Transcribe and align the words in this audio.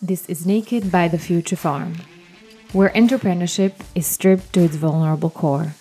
This 0.00 0.28
is 0.28 0.46
Naked 0.46 0.92
by 0.92 1.08
the 1.08 1.18
Future 1.18 1.56
Farm, 1.56 1.96
where 2.72 2.90
entrepreneurship 2.90 3.72
is 3.96 4.06
stripped 4.06 4.52
to 4.52 4.62
its 4.62 4.76
vulnerable 4.76 5.28
core. 5.28 5.74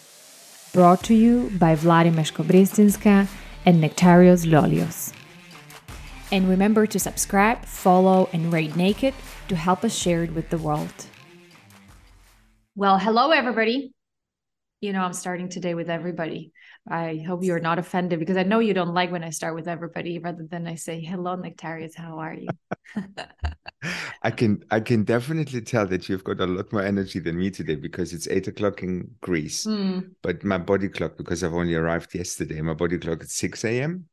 Brought 0.74 1.04
to 1.04 1.14
you 1.14 1.52
by 1.60 1.76
Vladimir 1.76 2.24
Skobrestinska 2.24 3.28
and 3.64 3.84
Nectarios 3.84 4.44
Liolios. 4.44 5.14
And 6.32 6.50
remember 6.50 6.88
to 6.88 6.98
subscribe, 6.98 7.64
follow, 7.66 8.28
and 8.34 8.52
rate 8.52 8.76
Naked 8.76 9.14
to 9.50 9.56
help 9.56 9.84
us 9.84 9.96
share 9.96 10.24
it 10.24 10.34
with 10.34 10.50
the 10.50 10.58
world. 10.58 11.06
Well, 12.76 12.98
hello, 12.98 13.30
everybody. 13.30 13.92
You 14.80 14.94
know, 14.94 15.02
I'm 15.02 15.14
starting 15.14 15.50
today 15.50 15.74
with 15.74 15.90
everybody. 15.90 16.52
I 16.88 17.24
hope 17.26 17.44
you're 17.44 17.60
not 17.60 17.80
offended 17.80 18.20
because 18.20 18.38
I 18.38 18.44
know 18.44 18.60
you 18.60 18.76
don't 18.76 18.94
like 18.94 19.12
when 19.12 19.24
I 19.24 19.32
start 19.32 19.56
with 19.56 19.68
everybody 19.68 20.20
rather 20.20 20.46
than 20.50 20.68
I 20.68 20.76
say, 20.76 21.02
hello, 21.02 21.36
Nectarios, 21.36 21.96
how 21.96 22.20
are 22.20 22.36
you? 22.36 22.48
I 24.24 24.32
can 24.32 24.64
I 24.70 24.80
can 24.80 25.04
definitely 25.04 25.62
tell 25.62 25.88
that 25.88 26.08
you've 26.10 26.24
got 26.24 26.42
a 26.42 26.46
lot 26.46 26.72
more 26.72 26.84
energy 26.84 27.20
than 27.20 27.38
me 27.38 27.50
today 27.50 27.76
because 27.76 28.14
it's 28.14 28.28
eight 28.28 28.48
o'clock 28.48 28.84
in 28.84 29.10
Greece. 29.22 29.66
Mm, 29.66 30.12
But 30.22 30.44
my 30.44 30.60
body 30.60 30.90
clock, 30.90 31.18
because 31.18 31.44
I've 31.44 31.54
only 31.54 31.74
arrived 31.74 32.14
yesterday, 32.14 32.62
my 32.62 32.74
body 32.74 33.00
clock 33.00 33.22
at 33.24 33.30
6 33.30 33.82
a.m. 33.82 34.06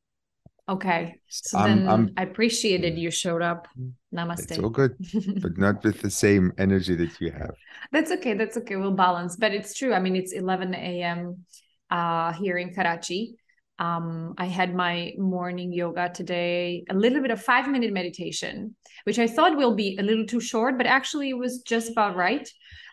okay. 0.68 1.20
So 1.28 1.58
I'm- 1.58 1.68
then 1.78 1.88
I'm- 1.88 2.10
I 2.16 2.22
appreciated 2.22 2.98
you 2.98 3.10
showed 3.10 3.42
up. 3.42 3.68
Namaste. 4.14 4.50
It's 4.50 4.58
all 4.58 4.70
good, 4.70 4.94
but 5.42 5.58
not 5.66 5.82
with 5.84 6.00
the 6.00 6.10
same 6.10 6.52
energy 6.58 6.94
that 6.96 7.20
you 7.20 7.30
have. 7.32 7.54
That's 7.92 8.10
okay. 8.12 8.34
That's 8.34 8.56
okay. 8.58 8.76
We'll 8.76 8.92
balance. 8.92 9.36
But 9.36 9.52
it's 9.52 9.74
true. 9.74 9.92
I 9.92 10.00
mean, 10.00 10.16
it's 10.16 10.32
11 10.32 10.74
a.m. 10.74 11.44
Uh, 11.90 12.32
here 12.32 12.56
in 12.58 12.72
Karachi. 12.74 13.34
Um, 13.78 14.34
I 14.38 14.46
had 14.46 14.72
my 14.72 15.14
morning 15.18 15.72
yoga 15.72 16.08
today, 16.14 16.84
a 16.88 16.94
little 16.94 17.20
bit 17.20 17.32
of 17.32 17.42
five 17.42 17.68
minute 17.68 17.92
meditation, 17.92 18.76
which 19.02 19.18
I 19.18 19.26
thought 19.26 19.56
will 19.56 19.74
be 19.74 19.96
a 19.98 20.02
little 20.02 20.26
too 20.26 20.40
short, 20.40 20.78
but 20.78 20.86
actually 20.86 21.30
it 21.30 21.38
was 21.38 21.60
just 21.62 21.90
about 21.90 22.14
right. 22.14 22.48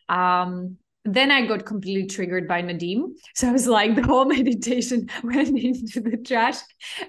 Um, 0.09 0.77
then 1.03 1.31
I 1.31 1.45
got 1.47 1.65
completely 1.65 2.05
triggered 2.05 2.47
by 2.47 2.61
Nadim. 2.61 3.13
So 3.35 3.49
I 3.49 3.51
was 3.51 3.67
like, 3.67 3.95
the 3.95 4.03
whole 4.03 4.25
meditation 4.25 5.09
went 5.23 5.57
into 5.57 5.99
the 5.99 6.17
trash. 6.17 6.57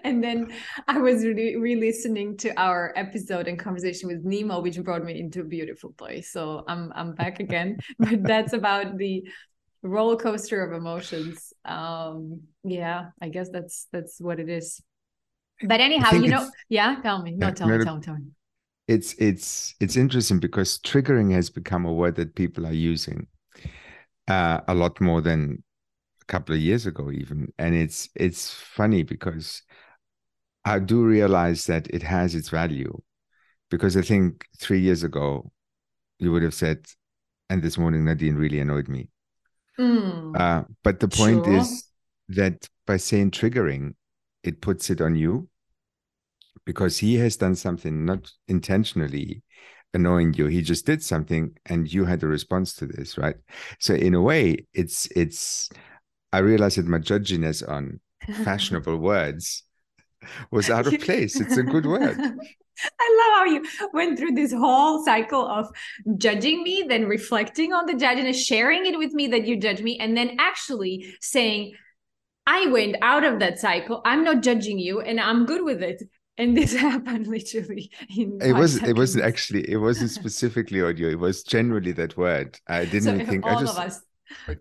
And 0.04 0.22
then 0.22 0.52
I 0.88 0.98
was 0.98 1.24
really 1.24 1.56
re-listening 1.56 2.38
to 2.38 2.58
our 2.60 2.92
episode 2.96 3.48
and 3.48 3.58
conversation 3.58 4.08
with 4.08 4.24
Nemo, 4.24 4.60
which 4.60 4.82
brought 4.82 5.04
me 5.04 5.18
into 5.18 5.40
a 5.40 5.44
beautiful 5.44 5.92
place. 5.92 6.32
So 6.32 6.64
I'm 6.68 6.92
I'm 6.94 7.14
back 7.14 7.40
again. 7.40 7.78
but 7.98 8.22
that's 8.22 8.52
about 8.52 8.96
the 8.96 9.24
roller 9.82 10.16
coaster 10.16 10.64
of 10.64 10.72
emotions. 10.72 11.52
Um, 11.64 12.42
yeah, 12.64 13.10
I 13.20 13.28
guess 13.28 13.50
that's 13.50 13.88
that's 13.92 14.20
what 14.20 14.40
it 14.40 14.48
is. 14.48 14.80
But 15.64 15.80
anyhow, 15.80 16.12
you 16.12 16.28
know, 16.28 16.48
yeah, 16.68 16.96
tell 17.02 17.22
me. 17.22 17.32
No, 17.32 17.50
tell 17.50 17.68
me, 17.68 17.84
tell 17.84 17.96
me, 17.96 18.02
tell 18.02 18.14
me. 18.14 18.27
It's 18.88 19.14
it's 19.14 19.74
it's 19.80 19.96
interesting 19.96 20.40
because 20.40 20.78
triggering 20.80 21.32
has 21.32 21.50
become 21.50 21.84
a 21.84 21.92
word 21.92 22.16
that 22.16 22.34
people 22.34 22.66
are 22.66 22.72
using 22.72 23.28
uh, 24.33 24.61
a 24.69 24.75
lot 24.75 25.00
more 25.00 25.20
than 25.20 25.62
a 26.22 26.27
couple 26.27 26.55
of 26.55 26.61
years 26.61 26.86
ago, 26.86 27.11
even. 27.12 27.52
And 27.58 27.75
it's 27.75 28.08
it's 28.14 28.52
funny 28.52 29.02
because 29.05 29.62
I 30.64 30.78
do 30.80 31.05
realize 31.05 31.66
that 31.66 31.86
it 31.89 32.02
has 32.02 32.34
its 32.34 32.48
value. 32.48 33.00
Because 33.70 33.97
I 33.97 34.02
think 34.02 34.47
three 34.58 34.80
years 34.80 35.02
ago, 35.02 35.52
you 36.19 36.33
would 36.33 36.42
have 36.42 36.55
said, 36.55 36.86
and 37.50 37.62
this 37.62 37.78
morning 37.78 38.05
Nadim 38.05 38.39
really 38.39 38.61
annoyed 38.61 38.89
me. 38.89 39.08
Mm, 39.78 40.34
Uh, 40.34 40.64
but 40.83 41.00
the 41.00 41.08
point 41.08 41.46
Sure. 41.46 41.46
is 41.46 41.84
that 42.28 42.69
by 42.86 42.96
saying 42.96 43.30
triggering, 43.30 43.94
it 44.42 44.61
puts 44.61 44.91
it 44.91 45.00
on 45.00 45.14
you 45.17 45.48
because 46.64 46.98
he 46.98 47.17
has 47.17 47.36
done 47.36 47.55
something 47.55 48.05
not 48.05 48.30
intentionally 48.48 49.42
annoying 49.94 50.34
you. 50.34 50.46
He 50.46 50.62
just 50.62 50.86
did 50.86 51.02
something 51.02 51.56
and 51.66 51.92
you 51.92 52.04
had 52.04 52.22
a 52.22 52.26
response 52.26 52.74
to 52.77 52.86
this, 52.86 53.18
right? 53.18 53.36
So 53.78 53.94
in 53.94 54.14
a 54.14 54.22
way, 54.22 54.67
it's 54.74 55.06
it's 55.14 55.70
I 56.33 56.39
realized 56.39 56.78
that 56.78 56.86
my 56.86 56.98
judginess 56.98 57.67
on 57.67 58.00
fashionable 58.44 58.96
words 58.96 59.64
was 60.50 60.70
out 60.70 60.86
of 60.86 61.00
place. 61.00 61.40
It's 61.40 61.56
a 61.56 61.62
good 61.62 61.86
word. 61.86 62.18
I 62.18 63.17
love 63.20 63.39
how 63.39 63.44
you 63.44 63.64
went 63.92 64.18
through 64.18 64.33
this 64.33 64.52
whole 64.52 65.05
cycle 65.05 65.46
of 65.46 65.68
judging 66.17 66.62
me, 66.62 66.84
then 66.88 67.06
reflecting 67.06 67.72
on 67.72 67.86
the 67.86 67.92
judginess, 67.92 68.44
sharing 68.44 68.86
it 68.86 68.98
with 68.98 69.12
me 69.12 69.28
that 69.28 69.46
you 69.46 69.56
judge 69.56 69.83
me, 69.83 69.98
and 69.98 70.17
then 70.17 70.36
actually 70.40 71.14
saying, 71.20 71.74
I 72.46 72.67
went 72.67 72.96
out 73.02 73.24
of 73.24 73.38
that 73.38 73.58
cycle. 73.58 74.00
I'm 74.05 74.24
not 74.24 74.42
judging 74.42 74.78
you 74.78 75.00
and 75.00 75.20
I'm 75.20 75.46
good 75.46 75.62
with 75.62 75.83
it. 75.83 76.02
And 76.38 76.56
this 76.56 76.74
happened 76.88 77.26
literally 77.26 77.90
in 78.16 78.38
It 78.40 78.52
was 78.52 78.82
it 78.82 78.96
wasn't 78.96 79.24
actually 79.24 79.70
it 79.70 79.76
wasn't 79.76 80.10
specifically 80.20 80.82
audio. 80.82 81.08
It 81.08 81.18
was 81.18 81.42
generally 81.42 81.92
that 81.92 82.16
word. 82.16 82.58
I 82.66 82.84
didn't 82.84 83.02
so 83.02 83.14
even 83.14 83.26
think 83.26 83.46
all 83.46 83.58
I 83.58 83.60
just 83.60 83.78
of 83.78 83.84
us. 83.84 84.00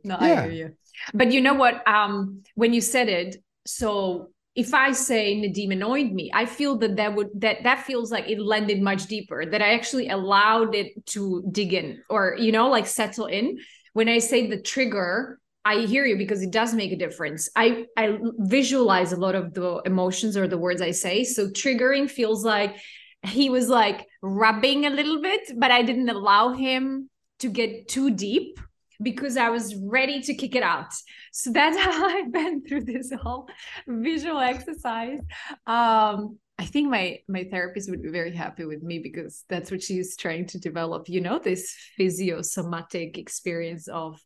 No, 0.03 0.17
Yeah. 0.19 0.41
I 0.41 0.43
hear 0.43 0.51
you. 0.51 0.75
But 1.13 1.31
you 1.31 1.41
know 1.41 1.53
what? 1.53 1.87
Um, 1.87 2.43
when 2.55 2.73
you 2.73 2.81
said 2.81 3.09
it, 3.09 3.37
so 3.65 4.29
if 4.55 4.73
I 4.73 4.91
say 4.91 5.35
Nadim 5.35 5.71
annoyed 5.71 6.11
me, 6.11 6.29
I 6.33 6.45
feel 6.45 6.77
that 6.79 6.97
that 6.97 7.15
would 7.15 7.29
that 7.35 7.63
that 7.63 7.85
feels 7.85 8.11
like 8.11 8.29
it 8.29 8.39
landed 8.39 8.81
much 8.81 9.07
deeper. 9.07 9.45
That 9.45 9.61
I 9.61 9.73
actually 9.73 10.09
allowed 10.09 10.75
it 10.75 11.05
to 11.07 11.43
dig 11.51 11.73
in, 11.73 12.03
or 12.09 12.35
you 12.37 12.51
know, 12.51 12.69
like 12.69 12.87
settle 12.87 13.27
in. 13.27 13.57
When 13.93 14.09
I 14.09 14.19
say 14.19 14.47
the 14.47 14.61
trigger, 14.61 15.39
I 15.63 15.81
hear 15.81 16.05
you 16.05 16.17
because 16.17 16.41
it 16.41 16.51
does 16.51 16.73
make 16.73 16.91
a 16.91 16.95
difference. 16.95 17.49
I 17.55 17.85
I 17.95 18.17
visualize 18.39 19.13
a 19.13 19.17
lot 19.17 19.35
of 19.35 19.53
the 19.53 19.81
emotions 19.85 20.35
or 20.35 20.47
the 20.47 20.57
words 20.57 20.81
I 20.81 20.91
say. 20.91 21.23
So 21.23 21.47
triggering 21.49 22.09
feels 22.09 22.43
like 22.43 22.77
he 23.23 23.49
was 23.49 23.69
like 23.69 24.07
rubbing 24.21 24.85
a 24.85 24.89
little 24.89 25.21
bit, 25.21 25.41
but 25.57 25.71
I 25.71 25.83
didn't 25.83 26.09
allow 26.09 26.53
him 26.53 27.09
to 27.39 27.49
get 27.49 27.87
too 27.87 28.11
deep 28.11 28.59
because 29.01 29.37
I 29.37 29.49
was 29.49 29.75
ready 29.75 30.21
to 30.21 30.33
kick 30.33 30.55
it 30.55 30.63
out. 30.63 30.93
So 31.31 31.51
that's 31.51 31.77
how 31.85 32.07
I 32.07 32.23
went 32.27 32.67
through 32.67 32.85
this 32.85 33.11
whole 33.21 33.47
visual 33.87 34.39
exercise. 34.39 35.19
Um, 35.67 36.39
I 36.57 36.65
think 36.65 36.89
my 36.89 37.19
my 37.27 37.45
therapist 37.45 37.89
would 37.89 38.03
be 38.03 38.09
very 38.09 38.35
happy 38.35 38.65
with 38.65 38.83
me 38.83 38.99
because 38.99 39.43
that's 39.49 39.71
what 39.71 39.81
she's 39.81 40.15
trying 40.15 40.45
to 40.47 40.59
develop. 40.59 41.09
You 41.09 41.21
know, 41.21 41.39
this 41.39 41.75
physiosomatic 41.99 43.17
experience 43.17 43.87
of 43.87 44.19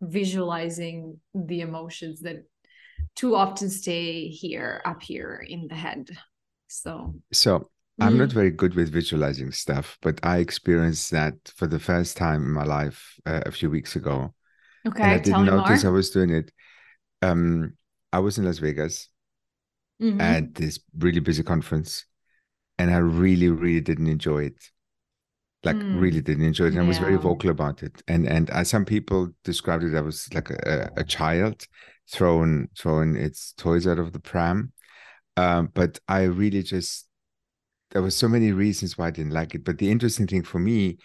visualizing 0.00 1.20
the 1.34 1.60
emotions 1.60 2.20
that 2.22 2.44
too 3.16 3.36
often 3.36 3.70
stay 3.70 4.28
here 4.28 4.82
up 4.84 5.02
here 5.02 5.44
in 5.48 5.68
the 5.68 5.74
head. 5.76 6.10
So 6.68 7.16
so 7.32 7.70
I'm 8.00 8.16
not 8.16 8.30
mm, 8.30 8.32
very 8.32 8.50
good 8.50 8.74
with 8.74 8.90
visualizing 8.92 9.52
stuff, 9.52 9.98
but 10.02 10.18
I 10.22 10.38
experienced 10.38 11.10
that 11.10 11.34
for 11.56 11.66
the 11.66 11.78
first 11.78 12.16
time 12.16 12.42
in 12.42 12.50
my 12.50 12.64
life 12.64 13.14
uh, 13.26 13.42
a 13.46 13.50
few 13.52 13.68
weeks 13.70 13.96
ago, 13.96 14.34
okay. 14.86 15.02
and 15.02 15.12
I 15.14 15.18
didn't 15.18 15.46
notice 15.46 15.84
I 15.84 15.90
was 15.90 16.10
doing 16.10 16.30
it. 16.30 16.52
Um, 17.22 17.74
I 18.12 18.20
was 18.20 18.38
in 18.38 18.46
Las 18.46 18.58
Vegas 18.58 19.08
Mhm. 20.00 20.44
at 20.44 20.54
this 20.54 20.78
really 20.98 21.20
busy 21.20 21.42
conference, 21.42 22.04
and 22.78 22.90
I 22.92 22.98
really, 22.98 23.48
really 23.50 23.80
didn't 23.80 24.08
enjoy 24.08 24.44
it. 24.46 24.70
Like 25.62 25.76
Mm, 25.76 26.00
really 26.00 26.22
didn't 26.22 26.44
enjoy 26.44 26.66
it, 26.66 26.72
and 26.74 26.80
I 26.80 26.86
was 26.86 26.98
very 26.98 27.16
vocal 27.16 27.50
about 27.50 27.82
it. 27.82 28.02
And 28.08 28.26
and 28.26 28.50
uh, 28.50 28.64
some 28.64 28.84
people 28.84 29.30
described 29.44 29.84
it. 29.84 29.94
I 29.94 30.00
was 30.00 30.32
like 30.32 30.50
a, 30.50 30.90
a 30.96 31.04
child 31.04 31.66
throwing 32.10 32.68
throwing 32.78 33.16
its 33.16 33.52
toys 33.52 33.86
out 33.86 33.98
of 33.98 34.12
the 34.12 34.20
pram. 34.20 34.72
Um, 35.36 35.70
but 35.74 35.98
I 36.08 36.22
really 36.22 36.62
just 36.62 37.06
there 37.90 38.02
were 38.02 38.10
so 38.10 38.28
many 38.28 38.52
reasons 38.52 38.96
why 38.96 39.08
I 39.08 39.10
didn't 39.10 39.32
like 39.32 39.54
it. 39.54 39.64
But 39.64 39.78
the 39.78 39.90
interesting 39.90 40.26
thing 40.26 40.44
for 40.44 40.58
me, 40.58 40.98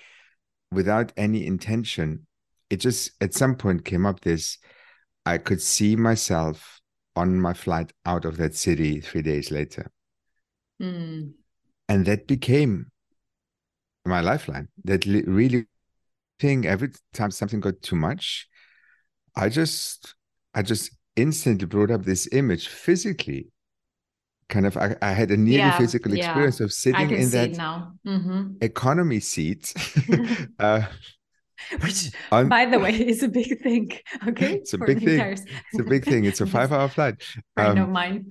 without 0.71 1.11
any 1.17 1.45
intention, 1.45 2.27
it 2.69 2.77
just 2.77 3.11
at 3.21 3.33
some 3.33 3.55
point 3.55 3.85
came 3.85 4.05
up 4.05 4.21
this 4.21 4.57
I 5.25 5.39
could 5.39 5.61
see 5.61 5.95
myself 5.95 6.79
on 7.15 7.41
my 7.41 7.53
flight 7.53 7.91
out 8.05 8.25
of 8.25 8.37
that 8.37 8.55
city 8.55 9.01
three 9.01 9.21
days 9.21 9.49
later. 9.51 9.91
Mm. 10.81 11.33
And 11.89 12.05
that 12.05 12.27
became 12.27 12.91
my 14.05 14.21
lifeline. 14.21 14.69
That 14.83 15.05
li- 15.05 15.23
really 15.27 15.67
thing 16.39 16.65
every 16.65 16.91
time 17.13 17.31
something 17.31 17.59
got 17.61 17.81
too 17.81 17.95
much, 17.97 18.47
I 19.35 19.49
just 19.49 20.15
I 20.55 20.61
just 20.63 20.91
instantly 21.15 21.67
brought 21.67 21.91
up 21.91 22.03
this 22.05 22.27
image 22.33 22.67
physically. 22.69 23.49
Kind 24.49 24.65
of 24.67 24.77
I, 24.77 24.95
I 25.01 25.11
had 25.13 25.31
a 25.31 25.37
nearly 25.37 25.71
Yeah, 25.71 25.71
physical 25.71 26.13
yeah. 26.13 26.13
experience 26.13 26.59
of 26.59 26.71
sitting 26.73 27.11
in 27.11 27.31
that 27.31 27.51
it 27.51 27.57
now. 27.57 27.95
hmm 28.05 28.55
economy 28.61 29.19
seat 29.19 29.73
uh, 30.59 30.81
Which, 31.81 32.11
on 32.31 32.49
by 32.49 32.65
the 32.65 32.79
way, 32.79 32.91
is 32.93 33.23
a 33.23 33.27
big 33.27 33.61
thing. 33.61 33.91
Okay, 34.27 34.61
It's 34.61 34.73
a 34.73 34.77
big 34.77 35.01
thing. 35.01 35.31
it's 35.69 35.79
a 35.79 35.83
big 35.83 36.05
thing 36.05 36.25
it's 36.25 36.41
a 36.41 36.45
five 36.45 36.71
hour 36.71 36.89
flight 36.89 37.15
Friend 37.53 37.77
of 37.77 37.89
um, 37.89 37.89
mine. 37.89 38.27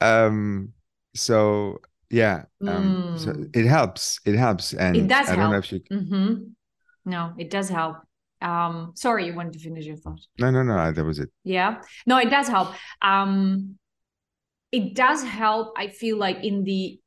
um 0.00 0.72
so 1.14 1.78
yeah 2.12 2.44
um 2.68 3.16
so 3.16 3.32
Mm. 3.32 3.56
it 3.56 3.66
helps 3.66 4.20
it 4.24 4.36
helps 4.36 4.72
and 4.74 4.96
It 4.96 5.08
does 5.08 5.28
i 5.28 5.34
don't 5.34 5.50
know 5.50 5.56
help. 5.56 5.64
if 5.64 5.72
you 5.72 5.80
hmm 5.90 6.34
No, 7.04 7.32
it 7.38 7.50
does 7.50 7.68
help. 7.68 7.96
Um, 8.40 8.92
sorry, 8.94 9.26
you 9.26 9.34
wanted 9.34 9.54
to 9.54 9.58
finish 9.58 9.84
your 9.86 9.96
thought. 9.96 10.20
no 10.38 10.50
no 10.50 10.62
no 10.62 10.92
that 10.92 11.04
was 11.04 11.18
it 11.18 11.30
Yeah. 11.42 11.82
No, 12.06 12.18
it 12.18 12.30
does 12.30 12.48
help. 12.48 12.68
Um, 13.02 13.78
it 14.70 14.94
does 14.94 15.22
help. 15.22 15.74
I 15.76 15.88
feel 15.88 16.16
like 16.16 16.38
in 16.44 16.64
the 16.64 16.98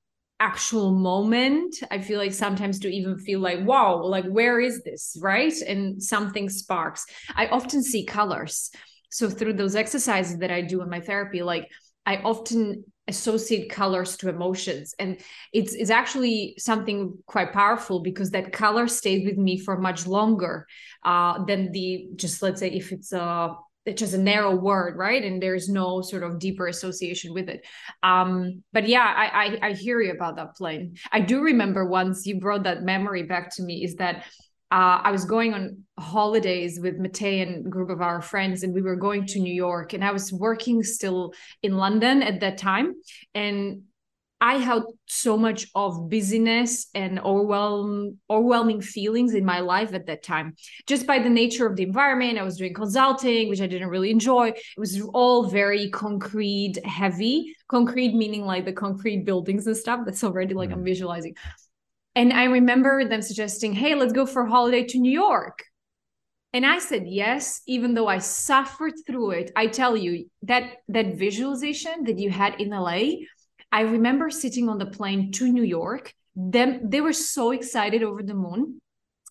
actual 0.42 0.92
moment 0.92 1.74
i 1.92 1.98
feel 1.98 2.20
like 2.20 2.34
sometimes 2.34 2.78
to 2.80 2.90
even 2.90 3.18
feel 3.18 3.40
like 3.40 3.60
wow 3.66 4.04
like 4.04 4.26
where 4.28 4.60
is 4.60 4.84
this 4.84 5.18
right 5.22 5.54
and 5.66 6.04
something 6.04 6.50
sparks 6.50 7.06
i 7.38 7.48
often 7.48 7.82
see 7.82 8.04
colors 8.06 8.70
so 9.10 9.30
through 9.30 9.54
those 9.54 9.78
exercises 9.78 10.38
that 10.40 10.52
i 10.52 10.60
do 10.60 10.82
in 10.82 10.90
my 10.90 11.00
therapy 11.00 11.42
like 11.42 11.70
i 12.06 12.18
often 12.18 12.84
associate 13.08 13.70
colors 13.70 14.18
to 14.18 14.30
emotions. 14.30 14.96
And 15.00 15.20
it's 15.54 15.74
it's 15.74 15.90
actually 15.90 16.56
something 16.58 17.18
quite 17.26 17.54
powerful 17.54 18.00
because 18.02 18.32
that 18.32 18.52
color 18.52 18.88
stays 18.88 19.26
with 19.26 19.38
me 19.38 19.60
for 19.60 19.78
much 19.78 20.08
longer 20.08 20.68
uh, 21.04 21.44
than 21.46 21.72
the 21.72 22.08
just 22.16 22.42
let's 22.42 22.60
say 22.60 22.70
if 22.70 22.92
it's 22.92 23.12
a 23.14 23.56
it's 23.86 24.00
just 24.00 24.16
a 24.16 24.18
narrow 24.18 24.56
word 24.56 24.98
right? 24.98 25.24
And 25.24 25.42
there's 25.42 25.70
no 25.70 26.02
sort 26.02 26.24
of 26.24 26.40
deeper 26.40 26.68
association 26.68 27.34
with 27.34 27.50
it. 27.50 27.66
Um 28.02 28.64
but 28.74 28.88
yeah 28.88 29.14
I, 29.16 29.26
I 29.46 29.68
i 29.70 29.74
hear 29.74 30.02
you 30.02 30.12
about 30.12 30.38
that 30.38 30.56
plane. 30.56 30.96
I 31.12 31.20
do 31.20 31.42
remember 31.42 31.86
once 31.86 32.26
you 32.26 32.40
brought 32.40 32.64
that 32.64 32.84
memory 32.84 33.24
back 33.24 33.56
to 33.56 33.64
me 33.64 33.84
is 33.84 33.96
that 33.96 34.26
uh, 34.72 35.00
I 35.04 35.12
was 35.12 35.26
going 35.26 35.54
on 35.54 35.84
holidays 35.98 36.80
with 36.80 37.00
Matei 37.00 37.42
and 37.42 37.66
a 37.66 37.70
group 37.70 37.90
of 37.90 38.02
our 38.02 38.22
friends, 38.22 38.64
and 38.64 38.74
we 38.74 38.82
were 38.82 38.96
going 38.96 39.26
to 39.28 39.40
New 39.40 39.54
York. 39.54 39.94
And 39.94 40.04
I 40.04 40.12
was 40.12 40.34
working 40.34 40.84
still 40.84 41.34
in 41.62 41.78
London 41.78 42.24
at 42.24 42.40
that 42.42 42.58
time. 42.58 42.94
And 43.34 43.84
I 44.42 44.56
had 44.56 44.84
so 45.08 45.38
much 45.38 45.68
of 45.76 46.10
busyness 46.10 46.88
and 46.94 47.20
overwhelm, 47.20 48.20
overwhelming 48.30 48.82
feelings 48.82 49.34
in 49.34 49.46
my 49.46 49.60
life 49.60 49.94
at 49.94 50.08
that 50.08 50.24
time, 50.24 50.56
just 50.88 51.08
by 51.08 51.20
the 51.20 51.30
nature 51.30 51.66
of 51.66 51.78
the 51.78 51.84
environment. 51.84 52.38
I 52.38 52.44
was 52.44 52.58
doing 52.58 52.74
consulting, 52.74 53.50
which 53.50 53.62
I 53.62 53.68
didn't 53.68 53.88
really 53.88 54.12
enjoy. 54.12 54.50
It 54.50 54.60
was 54.78 55.02
all 55.14 55.48
very 55.48 55.90
concrete 55.90 56.78
heavy. 56.86 57.56
Concrete 57.70 58.14
meaning 58.14 58.46
like 58.46 58.66
the 58.66 58.74
concrete 58.74 59.26
buildings 59.26 59.68
and 59.68 59.78
stuff. 59.78 60.02
That's 60.06 60.24
already 60.24 60.54
like 60.54 60.72
I'm 60.72 60.82
mm. 60.82 60.86
visualizing. 60.86 61.36
And 62.16 62.32
I 62.32 62.46
remember 62.46 63.04
them 63.06 63.22
suggesting, 63.22 63.74
hey, 63.74 63.96
let's 63.96 64.14
go 64.14 64.26
for 64.26 64.44
a 64.44 64.50
holiday 64.50 64.86
to 64.86 65.00
New 65.00 65.12
York. 65.12 65.64
And 66.54 66.66
I 66.66 66.80
said 66.80 67.04
yes, 67.06 67.62
even 67.68 67.94
though 67.94 68.08
I 68.08 68.20
suffered 68.20 68.94
through 69.06 69.32
it. 69.32 69.52
I 69.56 69.68
tell 69.68 69.98
you 69.98 70.30
that 70.44 70.78
that 70.88 71.18
visualization 71.18 72.06
that 72.06 72.18
you 72.18 72.30
had 72.30 72.62
in 72.62 72.70
LA 72.70 73.26
I 73.76 73.82
remember 73.82 74.30
sitting 74.30 74.70
on 74.70 74.78
the 74.78 74.86
plane 74.86 75.34
to 75.34 75.52
New 75.52 75.64
York. 75.64 76.14
Them 76.34 76.90
they 76.90 77.02
were 77.02 77.12
so 77.12 77.52
excited 77.52 78.04
over 78.04 78.24
the 78.24 78.34
moon, 78.34 78.80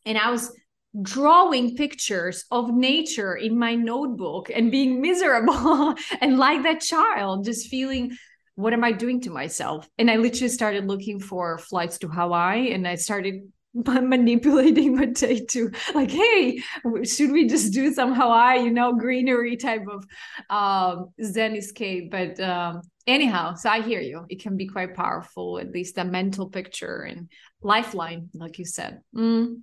and 0.04 0.18
I 0.18 0.30
was 0.30 0.52
drawing 1.00 1.76
pictures 1.76 2.44
of 2.50 2.70
nature 2.72 3.36
in 3.36 3.58
my 3.58 3.74
notebook 3.74 4.50
and 4.54 4.70
being 4.70 5.00
miserable 5.00 5.94
and 6.20 6.38
like 6.38 6.62
that 6.64 6.82
child, 6.82 7.46
just 7.46 7.68
feeling 7.68 8.18
what 8.56 8.72
am 8.72 8.84
I 8.84 8.92
doing 8.92 9.20
to 9.22 9.30
myself? 9.30 9.88
And 9.98 10.10
I 10.10 10.16
literally 10.16 10.48
started 10.48 10.86
looking 10.86 11.18
for 11.18 11.58
flights 11.58 11.98
to 11.98 12.08
Hawaii 12.08 12.72
and 12.72 12.86
I 12.86 12.94
started 12.94 13.42
manipulating 13.74 14.94
my 14.96 15.06
day 15.06 15.44
to 15.46 15.70
like, 15.94 16.10
hey, 16.10 16.62
should 17.04 17.32
we 17.32 17.48
just 17.48 17.72
do 17.72 17.92
some 17.92 18.14
Hawaii, 18.14 18.62
you 18.62 18.70
know, 18.70 18.92
greenery 18.92 19.56
type 19.56 19.84
of 19.90 20.04
um, 20.50 21.10
Zen 21.22 21.56
escape? 21.56 22.12
But 22.12 22.38
um, 22.38 22.82
anyhow, 23.06 23.54
so 23.54 23.68
I 23.68 23.80
hear 23.80 24.00
you. 24.00 24.24
It 24.28 24.40
can 24.40 24.56
be 24.56 24.68
quite 24.68 24.94
powerful, 24.94 25.58
at 25.58 25.72
least 25.72 25.98
a 25.98 26.04
mental 26.04 26.48
picture 26.48 27.00
and 27.02 27.28
lifeline, 27.60 28.28
like 28.34 28.58
you 28.58 28.64
said. 28.64 29.00
Mm. 29.16 29.62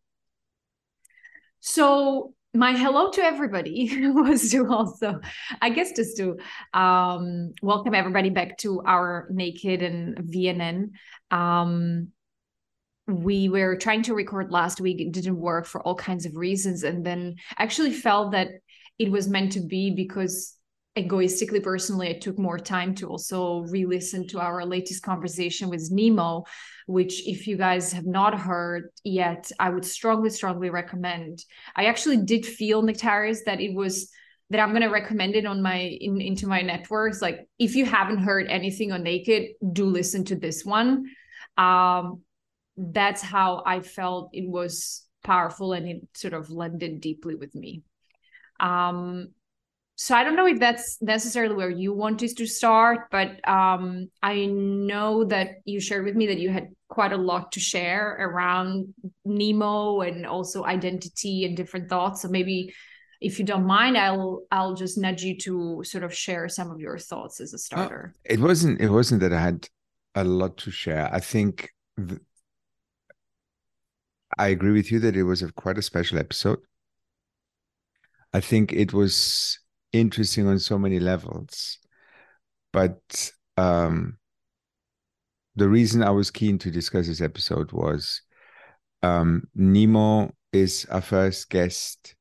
So 1.62 2.34
my 2.54 2.78
hello 2.78 3.10
to 3.10 3.22
everybody 3.22 3.90
was 4.12 4.52
to 4.52 4.68
also 4.68 5.20
i 5.62 5.70
guess 5.70 5.94
just 5.94 6.18
to 6.18 6.38
um, 6.74 7.54
welcome 7.62 7.96
everybody 7.96 8.30
back 8.30 8.58
to 8.58 8.82
our 8.82 9.28
naked 9.32 9.82
and 9.82 10.18
vnn 10.18 10.90
um, 11.32 12.10
we 13.08 13.48
were 13.48 13.78
trying 13.78 14.04
to 14.04 14.14
record 14.14 14.52
last 14.52 14.82
week 14.82 15.00
it 15.00 15.12
didn't 15.12 15.38
work 15.38 15.66
for 15.66 15.82
all 15.84 15.96
kinds 15.96 16.26
of 16.26 16.36
reasons 16.36 16.84
and 16.84 17.06
then 17.06 17.36
actually 17.58 17.92
felt 17.92 18.34
that 18.34 18.50
it 19.00 19.10
was 19.10 19.30
meant 19.30 19.54
to 19.54 19.62
be 19.62 19.92
because 19.92 20.56
egoistically 20.98 21.62
personally 21.62 22.10
i 22.10 22.20
took 22.20 22.38
more 22.38 22.60
time 22.60 22.94
to 22.94 23.08
also 23.08 23.60
re-listen 23.70 24.28
to 24.28 24.40
our 24.40 24.66
latest 24.66 25.02
conversation 25.04 25.70
with 25.70 25.90
nemo 25.92 26.44
which 26.88 27.28
if 27.28 27.48
you 27.48 27.56
guys 27.56 27.94
have 27.94 28.06
not 28.06 28.38
heard 28.38 28.90
yet 29.04 29.50
i 29.60 29.70
would 29.70 29.86
strongly 29.86 30.30
strongly 30.30 30.70
recommend. 30.70 31.44
I 31.76 31.86
actually 31.86 32.18
did 32.18 32.46
feel 32.46 32.82
nectarius 32.82 33.44
that 33.46 33.62
it 33.62 33.74
was 33.74 34.10
that 34.50 34.60
i'm 34.60 34.72
going 34.72 34.82
to 34.82 34.90
recommend 34.90 35.36
it 35.36 35.46
on 35.46 35.62
my 35.62 35.78
in, 35.78 36.20
into 36.20 36.46
my 36.48 36.62
networks. 36.62 37.22
Like 37.22 37.48
if 37.58 37.76
you 37.76 37.86
haven't 37.86 38.18
heard 38.18 38.48
anything 38.50 38.92
on 38.92 39.04
naked 39.04 39.52
do 39.72 39.86
listen 39.86 40.26
to 40.26 40.36
this 40.36 40.66
one. 40.66 41.06
Um 41.58 42.22
that's 42.78 43.22
how 43.22 43.64
I 43.66 43.82
felt 43.82 44.30
it 44.34 44.50
was 44.50 45.06
powerful 45.24 45.74
and 45.74 45.88
it 45.88 46.02
sort 46.14 46.34
of 46.34 46.50
landed 46.50 47.02
deeply 47.02 47.36
with 47.36 47.54
me. 47.54 47.84
Um, 48.60 49.30
so 50.02 50.16
I 50.16 50.24
don't 50.24 50.36
know 50.36 50.48
if 50.48 50.60
that's 50.60 51.00
necessarily 51.00 51.54
where 51.54 51.70
you 51.70 51.94
wanted 51.94 52.36
to 52.36 52.48
start, 52.48 53.12
but 53.12 53.48
um, 53.48 54.10
I 54.24 54.48
know 54.48 55.26
that 55.26 55.58
you 55.66 55.80
shared 55.80 56.06
with 56.06 56.16
me 56.16 56.26
that 56.26 56.40
you 56.40 56.50
had 56.50 56.70
quite 56.88 57.14
a 57.14 57.18
lot 57.18 57.52
to 57.52 57.60
share 57.60 58.18
around 58.20 58.96
Nemo 59.26 60.02
and 60.02 60.26
also 60.26 60.64
identity 60.64 61.46
and 61.46 61.56
different 61.56 61.88
thoughts. 61.88 62.24
So 62.24 62.30
maybe 62.30 62.74
if 63.22 63.38
you 63.38 63.46
don't 63.46 63.68
mind, 63.68 63.96
I'll 63.96 64.42
I'll 64.50 64.74
just 64.74 64.98
nudge 64.98 65.22
you 65.22 65.38
to 65.42 65.84
sort 65.84 66.04
of 66.04 66.12
share 66.12 66.50
some 66.50 66.72
of 66.72 66.80
your 66.80 66.98
thoughts 66.98 67.40
as 67.40 67.54
a 67.54 67.60
starter. 67.60 68.16
Uh, 68.16 68.34
it 68.34 68.40
wasn't 68.40 68.82
it 68.82 68.90
wasn't 68.90 69.22
that 69.22 69.34
I 69.34 69.40
had 69.40 69.70
a 70.16 70.24
lot 70.24 70.58
to 70.58 70.72
share. 70.72 71.14
I 71.14 71.20
think 71.20 71.70
I 74.36 74.48
agree 74.48 74.72
with 74.72 74.92
you 74.92 75.00
that 75.02 75.16
it 75.16 75.26
was 75.26 75.44
a 75.44 75.52
quite 75.52 75.78
a 75.78 75.84
special 75.84 76.18
episode. 76.18 76.58
I 78.34 78.40
think 78.40 78.74
it 78.74 78.94
was 78.94 79.61
interesting 79.94 80.48
on 80.48 80.60
so 80.60 80.78
many 80.78 81.00
levels, 81.00 81.80
but 82.74 83.32
um, 83.58 84.18
the 85.56 85.68
reason 85.68 86.04
I 86.04 86.12
was 86.12 86.32
keen 86.32 86.58
to 86.60 86.72
discuss 86.72 87.08
this 87.08 87.22
episode 87.22 87.72
was 87.72 88.22
um, 89.04 89.44
Nemo 89.56 90.34
is 90.54 90.86
our 90.90 91.02
first 91.02 91.50
guest 91.50 92.16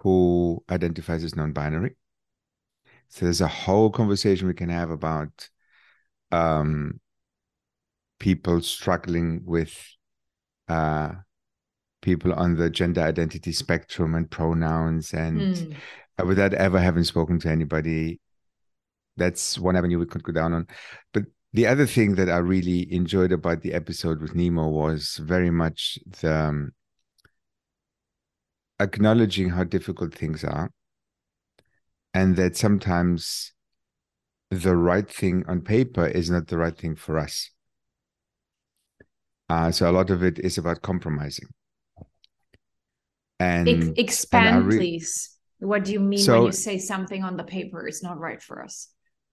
who 0.00 0.62
identifies 0.70 1.24
as 1.24 1.36
non-binary. 1.36 1.96
So 3.08 3.26
there's 3.26 3.40
a 3.40 3.48
whole 3.48 3.90
conversation 3.90 4.48
we 4.48 4.54
can 4.54 4.68
have 4.68 4.90
about 4.90 5.48
um, 6.32 7.00
people 8.18 8.60
struggling 8.60 9.42
with 9.44 9.78
uh, 10.68 11.10
people 12.02 12.32
on 12.34 12.56
the 12.56 12.70
gender 12.70 13.02
identity 13.02 13.52
spectrum 13.52 14.14
and 14.14 14.30
pronouns. 14.30 15.14
And 15.14 15.40
mm. 15.40 15.76
Without 16.22 16.54
ever 16.54 16.78
having 16.78 17.04
spoken 17.04 17.38
to 17.40 17.48
anybody, 17.48 18.20
that's 19.16 19.58
one 19.58 19.76
avenue 19.76 19.98
we 19.98 20.06
could 20.06 20.22
go 20.22 20.32
down 20.32 20.52
on. 20.52 20.66
But 21.12 21.24
the 21.52 21.66
other 21.66 21.86
thing 21.86 22.16
that 22.16 22.28
I 22.28 22.38
really 22.38 22.92
enjoyed 22.92 23.32
about 23.32 23.62
the 23.62 23.74
episode 23.74 24.20
with 24.20 24.34
Nemo 24.34 24.68
was 24.68 25.20
very 25.22 25.50
much 25.50 25.98
the 26.20 26.34
um, 26.34 26.72
acknowledging 28.80 29.50
how 29.50 29.64
difficult 29.64 30.14
things 30.14 30.44
are, 30.44 30.70
and 32.12 32.36
that 32.36 32.56
sometimes 32.56 33.52
the 34.50 34.76
right 34.76 35.08
thing 35.08 35.44
on 35.48 35.60
paper 35.60 36.06
is 36.06 36.30
not 36.30 36.48
the 36.48 36.58
right 36.58 36.76
thing 36.76 36.96
for 36.96 37.18
us. 37.18 37.50
Uh, 39.48 39.70
so 39.70 39.88
a 39.88 39.92
lot 39.92 40.10
of 40.10 40.22
it 40.22 40.38
is 40.38 40.58
about 40.58 40.82
compromising. 40.82 41.48
And 43.38 43.68
Ex- 43.68 43.88
expand, 43.96 44.56
and 44.56 44.66
re- 44.66 44.78
please. 44.78 45.33
What 45.64 45.84
do 45.84 45.92
you 45.92 46.00
mean 46.00 46.18
so, 46.18 46.34
when 46.34 46.46
you 46.46 46.52
say 46.52 46.78
something 46.78 47.24
on 47.24 47.36
the 47.36 47.44
paper 47.44 47.86
is 47.86 48.02
not 48.02 48.18
right 48.18 48.42
for 48.42 48.62
us? 48.62 48.88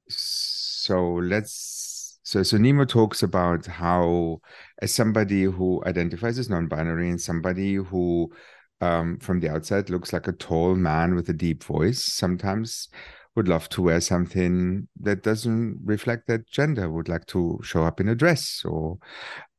So 0.07 1.19
let's. 1.21 2.19
So 2.23 2.43
so 2.43 2.57
Nemo 2.57 2.85
talks 2.85 3.23
about 3.23 3.65
how, 3.65 4.39
as 4.81 4.93
somebody 4.93 5.43
who 5.43 5.83
identifies 5.85 6.39
as 6.39 6.49
non-binary 6.49 7.09
and 7.09 7.19
somebody 7.19 7.75
who, 7.75 8.31
um, 8.79 9.17
from 9.19 9.41
the 9.41 9.49
outside 9.49 9.89
looks 9.89 10.13
like 10.13 10.27
a 10.27 10.31
tall 10.31 10.75
man 10.75 11.15
with 11.15 11.27
a 11.29 11.33
deep 11.33 11.63
voice, 11.63 12.03
sometimes 12.03 12.87
would 13.35 13.47
love 13.47 13.67
to 13.69 13.81
wear 13.81 13.99
something 13.99 14.87
that 14.99 15.23
doesn't 15.23 15.79
reflect 15.83 16.27
that 16.27 16.49
gender 16.49 16.89
would 16.89 17.09
like 17.09 17.25
to 17.27 17.59
show 17.63 17.83
up 17.83 17.99
in 17.99 18.09
a 18.09 18.15
dress 18.15 18.61
or 18.65 18.97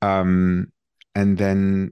um 0.02 0.66
and 1.14 1.38
then 1.38 1.90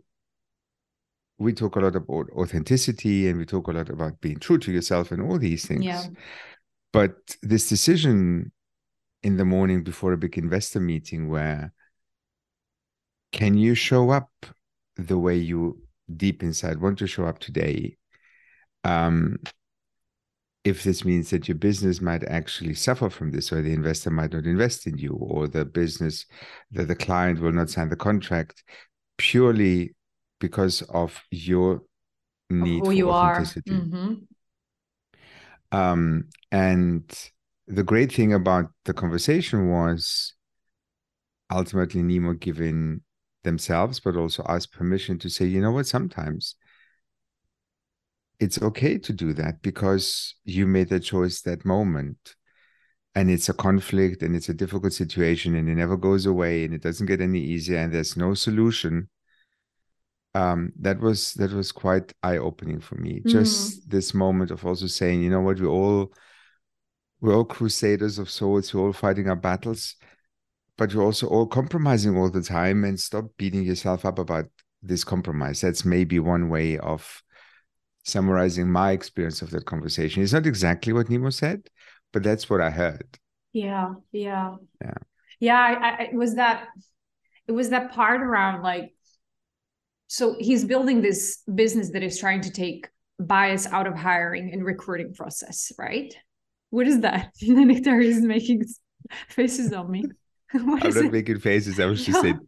we 1.40 1.54
talk 1.54 1.76
a 1.76 1.80
lot 1.80 1.97
about 1.97 2.28
authenticity 2.37 3.28
and 3.28 3.38
we 3.38 3.47
talk 3.47 3.66
a 3.66 3.73
lot 3.73 3.88
about 3.88 4.20
being 4.20 4.38
true 4.38 4.59
to 4.59 4.70
yourself 4.70 5.11
and 5.11 5.23
all 5.23 5.38
these 5.38 5.66
things 5.66 5.85
yeah. 5.85 6.04
but 6.92 7.14
this 7.42 7.68
decision 7.68 8.52
in 9.23 9.37
the 9.37 9.44
morning 9.44 9.82
before 9.82 10.12
a 10.12 10.18
big 10.18 10.38
investor 10.38 10.80
meeting 10.80 11.28
where 11.28 11.73
can 13.32 13.56
you 13.56 13.75
show 13.75 14.11
up 14.11 14.30
the 14.97 15.18
way 15.18 15.37
you 15.37 15.80
deep 16.14 16.42
inside 16.42 16.80
want 16.80 16.99
to 16.99 17.06
show 17.06 17.25
up 17.25 17.38
today 17.38 17.97
um 18.85 19.38
if 20.62 20.85
this 20.85 21.06
means 21.06 21.30
that 21.30 21.49
your 21.49 21.56
business 21.56 22.02
might 22.02 22.23
actually 22.25 22.75
suffer 22.75 23.09
from 23.09 23.30
this, 23.30 23.50
or 23.50 23.62
the 23.62 23.73
investor 23.73 24.11
might 24.11 24.35
not 24.35 24.44
invest 24.44 24.87
in 24.87 24.99
you, 24.99 25.12
or 25.12 25.49
the 25.49 25.64
business 25.64 26.26
that 26.70 26.87
the 26.87 26.94
client 26.94 27.40
will 27.40 27.50
not 27.50 27.70
sign 27.70 27.88
the 27.88 27.97
contract 27.97 28.62
purely 29.16 29.94
because 30.40 30.82
of 30.82 31.23
your 31.30 31.82
need 32.50 32.80
of 32.80 32.88
who 32.88 32.92
you 32.92 33.11
are. 33.11 33.40
Mm-hmm. 33.40 34.14
Um, 35.73 36.25
and 36.50 37.30
the 37.68 37.85
great 37.85 38.12
thing 38.12 38.32
about 38.32 38.66
the 38.85 38.92
conversation 38.92 39.70
was 39.70 40.35
ultimately 41.52 42.02
Nemo 42.02 42.32
giving 42.32 43.02
themselves, 43.44 44.00
but 44.00 44.16
also 44.16 44.42
us 44.44 44.66
permission 44.66 45.18
to 45.20 45.30
say, 45.30 45.44
you 45.47 45.61
know 45.61 45.70
what, 45.70 45.87
sometimes 45.87 46.56
it's 48.40 48.61
okay 48.61 48.99
to 48.99 49.12
do 49.12 49.32
that 49.35 49.62
because 49.62 50.35
you 50.44 50.66
made 50.66 50.88
the 50.88 50.99
choice 50.99 51.42
that 51.42 51.64
moment 51.64 52.35
and 53.14 53.30
it's 53.30 53.49
a 53.49 53.54
conflict 53.54 54.23
and 54.23 54.35
it's 54.35 54.49
a 54.49 54.54
difficult 54.54 54.92
situation 54.92 55.54
and 55.54 55.68
it 55.68 55.75
never 55.75 55.97
goes 55.97 56.26
away 56.26 56.64
and 56.64 56.73
it 56.73 56.82
doesn't 56.82 57.06
get 57.06 57.20
any 57.20 57.40
easier 57.40 57.78
and 57.78 57.92
there's 57.92 58.16
no 58.16 58.35
solution 58.35 59.09
um, 60.34 60.72
that 60.80 61.00
was 61.00 61.34
that 61.34 61.52
was 61.52 61.72
quite 61.72 62.12
eye-opening 62.22 62.80
for 62.80 62.96
me 62.96 63.20
mm. 63.20 63.30
just 63.30 63.88
this 63.88 64.14
moment 64.14 64.50
of 64.50 64.64
also 64.64 64.87
saying 64.87 65.22
you 65.22 65.30
know 65.30 65.40
what 65.40 65.58
we 65.58 65.66
all 65.66 66.12
we're 67.20 67.34
all 67.34 67.44
crusaders 67.44 68.18
of 68.18 68.30
souls 68.30 68.72
we're 68.72 68.82
all 68.82 68.92
fighting 68.92 69.28
our 69.28 69.37
battles 69.37 69.96
but 70.78 70.92
you're 70.92 71.02
also 71.02 71.26
all 71.26 71.46
compromising 71.46 72.16
all 72.16 72.30
the 72.30 72.42
time 72.42 72.84
and 72.84 72.99
stop 72.99 73.25
beating 73.37 73.64
yourself 73.64 74.04
up 74.04 74.18
about 74.18 74.46
this 74.82 75.04
compromise 75.04 75.60
that's 75.60 75.84
maybe 75.84 76.18
one 76.18 76.49
way 76.49 76.78
of 76.78 77.22
summarizing 78.04 78.70
my 78.70 78.92
experience 78.92 79.42
of 79.42 79.50
that 79.50 79.66
conversation. 79.66 80.22
It's 80.22 80.32
not 80.32 80.46
exactly 80.46 80.92
what 80.92 81.08
Nemo 81.08 81.30
said, 81.30 81.68
but 82.12 82.22
that's 82.22 82.49
what 82.49 82.60
I 82.60 82.70
heard. 82.70 83.18
Yeah, 83.52 83.94
yeah, 84.12 84.56
yeah, 84.80 84.94
yeah. 85.38 85.60
I, 85.60 85.72
I, 85.72 86.02
it 86.04 86.14
was 86.14 86.37
that. 86.37 86.68
It 87.46 87.52
was 87.52 87.70
that 87.70 87.92
part 87.92 88.20
around 88.20 88.62
like. 88.62 88.94
So 90.12 90.34
he's 90.40 90.64
building 90.64 91.02
this 91.02 91.40
business 91.54 91.92
that 91.92 92.02
is 92.02 92.18
trying 92.18 92.40
to 92.40 92.50
take 92.50 92.88
bias 93.20 93.68
out 93.68 93.86
of 93.86 93.94
hiring 93.94 94.52
and 94.52 94.64
recruiting 94.64 95.14
process, 95.14 95.70
right? 95.78 96.12
What 96.70 96.88
is 96.88 97.02
that? 97.02 97.30
Nectarios 97.40 98.20
making 98.20 98.64
faces 99.28 99.72
on 99.72 99.88
me. 99.88 100.04
What 100.52 100.84
I'm 100.84 100.94
not 100.94 101.04
it? 101.04 101.12
making 101.12 101.38
faces. 101.38 101.78
I 101.78 101.86
was 101.86 102.04
just 102.06 102.22
saying 102.22 102.40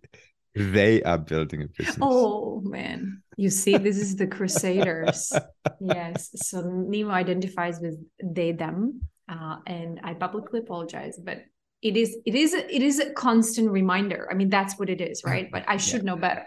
they 0.56 1.04
are 1.04 1.18
building 1.18 1.62
a 1.62 1.68
business. 1.68 1.98
Oh 2.00 2.60
man. 2.62 3.22
You 3.36 3.48
see, 3.48 3.78
this 3.78 3.96
is 3.96 4.16
the 4.16 4.26
Crusaders. 4.26 5.32
yes. 5.80 6.30
So 6.34 6.62
Nemo 6.62 7.12
identifies 7.12 7.78
with 7.78 7.96
they, 8.20 8.50
them. 8.50 9.02
Uh, 9.28 9.58
and 9.68 10.00
I 10.02 10.14
publicly 10.14 10.58
apologize, 10.58 11.16
but 11.22 11.42
it 11.80 11.96
is 11.96 12.16
it 12.26 12.34
is 12.34 12.54
it 12.54 12.82
is 12.82 12.98
a 12.98 13.12
constant 13.12 13.70
reminder. 13.70 14.26
I 14.28 14.34
mean, 14.34 14.48
that's 14.48 14.76
what 14.80 14.90
it 14.90 15.00
is, 15.00 15.22
right? 15.24 15.48
But 15.52 15.62
I 15.68 15.76
should 15.76 16.02
yeah. 16.02 16.10
know 16.10 16.16
better. 16.16 16.44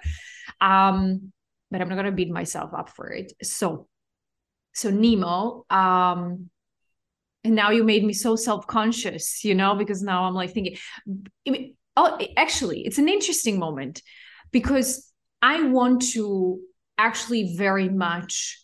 Um, 0.65 1.31
but 1.71 1.81
I'm 1.81 1.89
not 1.89 1.95
gonna 1.95 2.11
beat 2.11 2.31
myself 2.31 2.73
up 2.73 2.89
for 2.89 3.09
it. 3.09 3.33
So 3.43 3.87
so 4.73 4.89
Nemo, 4.89 5.65
um, 5.69 6.49
and 7.43 7.55
now 7.55 7.69
you 7.69 7.83
made 7.83 8.03
me 8.03 8.11
so 8.11 8.35
self-conscious, 8.35 9.45
you 9.45 9.55
know, 9.55 9.75
because 9.75 10.01
now 10.01 10.25
I'm 10.25 10.33
like 10.33 10.51
thinking, 10.51 10.77
oh 11.97 12.17
actually 12.37 12.81
it's 12.81 12.97
an 12.97 13.09
interesting 13.09 13.59
moment 13.59 14.01
because 14.51 15.11
i 15.41 15.63
want 15.63 16.01
to 16.01 16.59
actually 16.97 17.55
very 17.57 17.89
much 17.89 18.59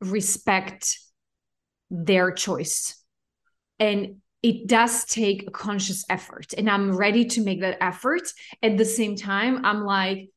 respect 0.00 0.98
their 1.90 2.30
choice 2.32 3.02
and 3.78 4.16
it 4.42 4.66
does 4.66 5.06
take 5.06 5.46
a 5.46 5.50
conscious 5.50 6.04
effort 6.08 6.52
and 6.56 6.68
i'm 6.68 6.96
ready 6.96 7.24
to 7.24 7.42
make 7.42 7.60
that 7.60 7.82
effort 7.82 8.22
at 8.62 8.76
the 8.76 8.84
same 8.84 9.16
time 9.16 9.64
i'm 9.64 9.84
like 9.84 10.28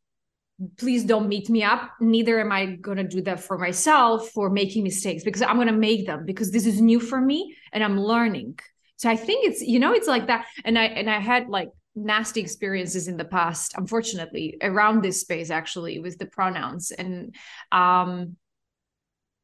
please 0.77 1.03
don't 1.03 1.27
meet 1.27 1.49
me 1.49 1.63
up. 1.63 1.91
Neither 1.99 2.39
am 2.39 2.51
i 2.51 2.65
going 2.65 2.97
to 2.97 3.03
do 3.03 3.21
that 3.21 3.39
for 3.39 3.57
myself 3.57 4.29
for 4.29 4.49
making 4.49 4.83
mistakes 4.83 5.23
because 5.23 5.41
i'm 5.41 5.55
going 5.55 5.67
to 5.67 5.73
make 5.73 6.07
them 6.07 6.25
because 6.25 6.51
this 6.51 6.65
is 6.65 6.81
new 6.81 6.99
for 6.99 7.19
me 7.21 7.55
and 7.71 7.83
i'm 7.83 7.99
learning. 7.99 8.57
So 8.95 9.09
i 9.09 9.15
think 9.15 9.45
it's 9.45 9.61
you 9.61 9.79
know 9.79 9.93
it's 9.93 10.07
like 10.07 10.27
that. 10.27 10.45
And 10.65 10.77
i 10.77 10.85
and 10.85 11.09
i 11.09 11.19
had 11.19 11.49
like 11.49 11.69
nasty 11.95 12.41
experiences 12.41 13.07
in 13.07 13.17
the 13.17 13.25
past 13.25 13.73
unfortunately 13.75 14.57
around 14.61 15.03
this 15.03 15.21
space 15.21 15.49
actually 15.49 15.99
with 15.99 16.17
the 16.17 16.27
pronouns. 16.27 16.91
And 16.91 17.35
um 17.71 18.37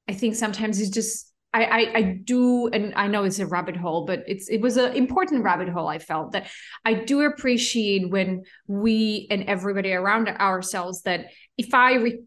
i 0.07 0.13
think 0.13 0.35
sometimes 0.35 0.79
it's 0.79 0.89
just 0.89 1.32
I, 1.53 1.63
I, 1.63 1.91
I 1.95 2.01
do 2.23 2.67
and 2.67 2.93
i 2.95 3.07
know 3.07 3.25
it's 3.25 3.39
a 3.39 3.45
rabbit 3.45 3.77
hole 3.77 4.05
but 4.05 4.23
it's 4.27 4.49
it 4.49 4.59
was 4.59 4.77
an 4.77 4.93
important 4.93 5.43
rabbit 5.43 5.69
hole 5.69 5.87
i 5.87 5.99
felt 5.99 6.31
that 6.31 6.47
i 6.83 6.93
do 6.93 7.21
appreciate 7.21 8.09
when 8.09 8.43
we 8.67 9.27
and 9.29 9.43
everybody 9.43 9.93
around 9.93 10.29
ourselves 10.29 11.03
that 11.03 11.27
if 11.57 11.73
i 11.73 11.93
re- 11.93 12.23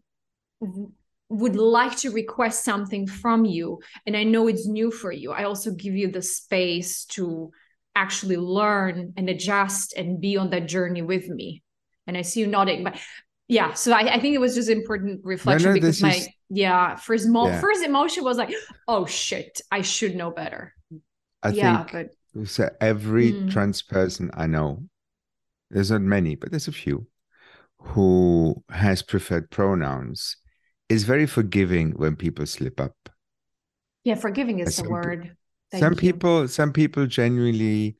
would 1.29 1.57
like 1.57 1.97
to 1.97 2.09
request 2.11 2.63
something 2.63 3.05
from 3.05 3.43
you 3.43 3.79
and 4.05 4.15
i 4.15 4.23
know 4.23 4.47
it's 4.47 4.65
new 4.65 4.91
for 4.91 5.11
you 5.11 5.33
i 5.33 5.43
also 5.43 5.71
give 5.71 5.93
you 5.93 6.09
the 6.09 6.21
space 6.21 7.03
to 7.03 7.51
actually 7.97 8.37
learn 8.37 9.13
and 9.17 9.27
adjust 9.27 9.93
and 9.97 10.21
be 10.21 10.37
on 10.37 10.51
that 10.51 10.67
journey 10.67 11.01
with 11.01 11.27
me. 11.27 11.63
And 12.05 12.15
I 12.15 12.21
see 12.21 12.41
you 12.41 12.47
nodding, 12.47 12.83
but 12.83 12.99
yeah. 13.47 13.73
So 13.73 13.91
I, 13.91 14.15
I 14.15 14.19
think 14.19 14.35
it 14.35 14.39
was 14.39 14.55
just 14.55 14.69
important 14.69 15.21
reflection 15.23 15.69
no, 15.69 15.73
no, 15.73 15.73
because 15.75 16.01
my 16.01 16.15
is... 16.15 16.29
yeah 16.49 16.95
first 16.95 17.27
mo- 17.27 17.47
yeah. 17.47 17.59
first 17.59 17.83
emotion 17.83 18.23
was 18.23 18.37
like, 18.37 18.53
oh 18.87 19.05
shit, 19.05 19.61
I 19.71 19.81
should 19.81 20.15
know 20.15 20.31
better. 20.31 20.73
I 21.43 21.49
yeah, 21.49 21.83
think 21.85 22.11
but... 22.35 22.47
so 22.49 22.69
every 22.81 23.33
mm. 23.33 23.51
trans 23.51 23.81
person 23.81 24.31
I 24.33 24.47
know, 24.47 24.83
there's 25.69 25.91
not 25.91 26.01
many, 26.01 26.35
but 26.35 26.51
there's 26.51 26.67
a 26.67 26.73
few, 26.73 27.07
who 27.79 28.63
has 28.69 29.01
preferred 29.01 29.49
pronouns 29.51 30.37
is 30.89 31.03
very 31.03 31.25
forgiving 31.25 31.91
when 31.91 32.15
people 32.15 32.45
slip 32.45 32.79
up. 32.79 32.95
Yeah, 34.03 34.15
forgiving 34.15 34.59
is 34.59 34.77
the 34.77 34.89
word. 34.89 35.35
Thank 35.69 35.83
some 35.83 35.93
you. 35.93 35.99
people, 35.99 36.47
some 36.47 36.71
people 36.71 37.05
genuinely 37.07 37.97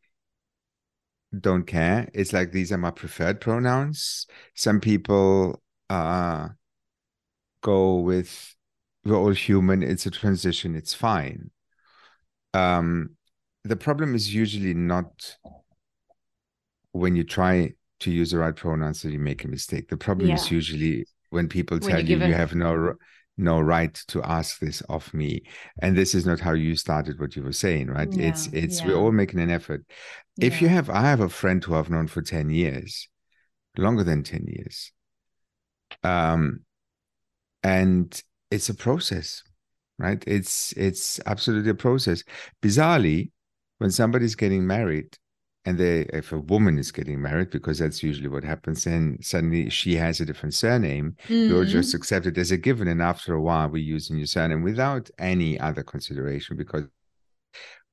don't 1.41 1.63
care. 1.63 2.09
It's 2.13 2.33
like 2.33 2.51
these 2.51 2.71
are 2.71 2.77
my 2.77 2.91
preferred 2.91 3.41
pronouns. 3.41 4.27
Some 4.55 4.79
people 4.79 5.61
uh 5.89 6.49
go 7.61 7.99
with 7.99 8.55
we're 9.05 9.15
all 9.15 9.31
human, 9.31 9.83
it's 9.83 10.05
a 10.05 10.11
transition, 10.11 10.75
it's 10.75 10.93
fine. 10.93 11.51
Um 12.53 13.11
the 13.63 13.75
problem 13.75 14.15
is 14.15 14.33
usually 14.33 14.73
not 14.73 15.37
when 16.91 17.15
you 17.15 17.23
try 17.23 17.73
to 17.99 18.11
use 18.11 18.31
the 18.31 18.39
right 18.39 18.55
pronouns 18.55 19.01
that 19.01 19.11
you 19.11 19.19
make 19.19 19.43
a 19.43 19.47
mistake. 19.47 19.89
The 19.89 19.97
problem 19.97 20.29
yeah. 20.29 20.35
is 20.35 20.51
usually 20.51 21.05
when 21.29 21.47
people 21.47 21.79
tell 21.79 21.97
when 21.97 22.07
you 22.07 22.17
you, 22.17 22.25
you 22.25 22.33
have 22.33 22.55
no 22.55 22.93
no 23.37 23.59
right 23.59 23.93
to 24.07 24.23
ask 24.23 24.59
this 24.59 24.81
of 24.81 25.13
me. 25.13 25.43
And 25.81 25.95
this 25.95 26.15
is 26.15 26.25
not 26.25 26.39
how 26.39 26.53
you 26.53 26.75
started 26.75 27.19
what 27.19 27.35
you 27.35 27.43
were 27.43 27.51
saying 27.51 27.87
right? 27.87 28.11
Yeah, 28.11 28.29
it's 28.29 28.47
it's 28.47 28.81
yeah. 28.81 28.87
we're 28.87 28.97
all 28.97 29.11
making 29.11 29.39
an 29.39 29.51
effort. 29.51 29.85
If 30.39 30.55
yeah. 30.55 30.61
you 30.61 30.67
have 30.69 30.89
i 30.89 31.01
have 31.01 31.21
a 31.21 31.29
friend 31.29 31.63
who 31.63 31.75
i've 31.75 31.89
known 31.89 32.07
for 32.07 32.21
10 32.21 32.49
years 32.49 33.09
longer 33.77 34.03
than 34.03 34.23
10 34.23 34.45
years. 34.47 34.91
Um 36.03 36.61
and 37.63 38.21
it's 38.51 38.69
a 38.69 38.75
process 38.75 39.43
right? 39.99 40.23
It's 40.27 40.73
it's 40.73 41.19
absolutely 41.25 41.71
a 41.71 41.75
process. 41.75 42.23
Bizarrely 42.61 43.31
when 43.79 43.91
somebody's 43.91 44.35
getting 44.35 44.65
married 44.65 45.17
and 45.67 45.77
they 45.77 45.99
if 46.13 46.31
a 46.31 46.39
woman 46.39 46.79
is 46.79 46.93
getting 46.93 47.21
married 47.21 47.49
because 47.49 47.79
that's 47.79 48.01
usually 48.01 48.29
what 48.29 48.43
happens 48.43 48.87
and 48.87 49.23
suddenly 49.23 49.69
she 49.69 49.95
has 49.95 50.21
a 50.21 50.25
different 50.25 50.53
surname 50.53 51.13
mm-hmm. 51.27 51.49
you're 51.49 51.65
just 51.65 51.93
accepted 51.93 52.37
as 52.37 52.51
a 52.51 52.57
given 52.57 52.87
and 52.87 53.01
after 53.01 53.33
a 53.33 53.41
while 53.41 53.67
we're 53.67 53.91
using 53.95 54.15
your 54.15 54.27
surname 54.27 54.63
without 54.63 55.09
any 55.19 55.59
other 55.59 55.83
consideration 55.83 56.55
because 56.55 56.85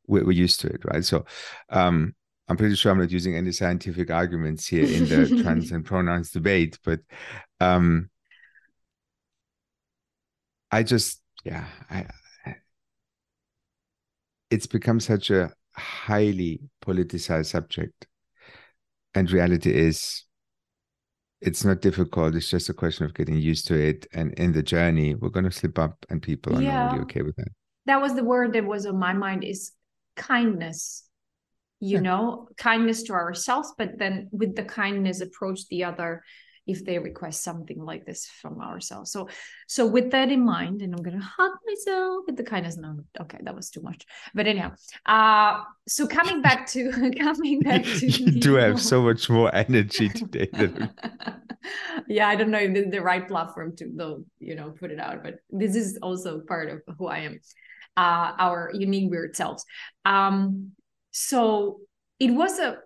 we're, 0.06 0.24
we're 0.24 0.30
used 0.30 0.60
to 0.60 0.68
it 0.68 0.84
right 0.84 1.04
so 1.04 1.24
um, 1.70 2.14
i'm 2.46 2.56
pretty 2.56 2.76
sure 2.76 2.92
i'm 2.92 3.00
not 3.00 3.10
using 3.10 3.34
any 3.34 3.50
scientific 3.50 4.08
arguments 4.08 4.68
here 4.68 4.84
in 4.84 5.08
the 5.08 5.42
trans 5.42 5.72
and 5.72 5.84
pronouns 5.84 6.30
debate 6.30 6.78
but 6.84 7.00
um, 7.58 8.08
i 10.70 10.84
just 10.84 11.20
yeah 11.44 11.66
I, 11.90 12.06
I 12.46 12.56
it's 14.48 14.68
become 14.68 15.00
such 15.00 15.30
a 15.30 15.52
highly 15.84 16.60
politicized 16.84 17.46
subject. 17.46 18.06
And 19.14 19.30
reality 19.30 19.72
is, 19.72 20.24
it's 21.40 21.64
not 21.64 21.82
difficult. 21.82 22.34
It's 22.34 22.50
just 22.50 22.70
a 22.70 22.74
question 22.74 23.04
of 23.04 23.14
getting 23.14 23.36
used 23.36 23.66
to 23.68 23.74
it. 23.74 24.06
And 24.14 24.32
in 24.34 24.52
the 24.52 24.62
journey, 24.62 25.14
we're 25.14 25.28
going 25.28 25.44
to 25.44 25.50
slip 25.50 25.78
up, 25.78 26.04
and 26.08 26.22
people 26.22 26.56
are 26.56 26.62
yeah. 26.62 26.86
normally 26.86 27.02
okay 27.02 27.22
with 27.22 27.36
that. 27.36 27.48
That 27.86 28.00
was 28.00 28.14
the 28.14 28.24
word 28.24 28.54
that 28.54 28.64
was 28.64 28.86
on 28.86 28.98
my 28.98 29.12
mind 29.12 29.44
is 29.44 29.72
kindness. 30.16 31.04
You 31.80 31.96
yeah. 31.96 32.00
know, 32.00 32.48
kindness 32.56 33.02
to 33.04 33.12
ourselves, 33.12 33.74
but 33.76 33.98
then 33.98 34.28
with 34.32 34.56
the 34.56 34.64
kindness 34.64 35.20
approach 35.20 35.68
the 35.68 35.84
other 35.84 36.22
if 36.66 36.84
they 36.84 36.98
request 36.98 37.42
something 37.42 37.82
like 37.84 38.06
this 38.06 38.26
from 38.26 38.60
ourselves. 38.60 39.10
So 39.12 39.28
so 39.66 39.86
with 39.86 40.10
that 40.12 40.30
in 40.30 40.44
mind 40.44 40.82
and 40.82 40.94
i'm 40.94 41.02
gonna 41.02 41.20
hug 41.20 41.52
myself 41.66 42.24
with 42.26 42.36
the 42.36 42.42
kindness 42.42 42.76
no 42.76 42.96
okay 43.20 43.38
that 43.42 43.54
was 43.54 43.70
too 43.70 43.82
much. 43.82 44.04
But 44.34 44.46
anyhow 44.46 44.72
uh 45.06 45.62
so 45.88 46.06
coming 46.06 46.42
back 46.42 46.66
to 46.68 46.90
coming 47.18 47.60
back 47.60 47.84
to 47.98 48.06
you 48.06 48.40
do 48.40 48.54
have 48.54 48.80
so 48.80 49.02
much 49.02 49.28
more 49.28 49.54
energy 49.54 50.08
today 50.20 50.48
than... 50.52 50.90
yeah 52.08 52.28
i 52.28 52.36
don't 52.36 52.50
know 52.50 52.58
if 52.58 52.74
this 52.74 52.84
is 52.84 52.92
the 52.92 53.00
right 53.00 53.26
platform 53.26 53.74
to 53.76 53.90
though 53.94 54.24
you 54.38 54.54
know 54.54 54.70
put 54.70 54.90
it 54.90 55.00
out 55.00 55.22
but 55.22 55.36
this 55.50 55.74
is 55.74 55.98
also 56.02 56.40
part 56.40 56.68
of 56.70 56.96
who 56.98 57.06
i 57.06 57.18
am 57.18 57.40
uh 57.96 58.32
our 58.38 58.70
unique 58.74 59.10
weird 59.10 59.36
selves. 59.36 59.64
Um 60.04 60.72
so 61.12 61.80
it 62.18 62.30
was 62.32 62.58
a 62.58 62.78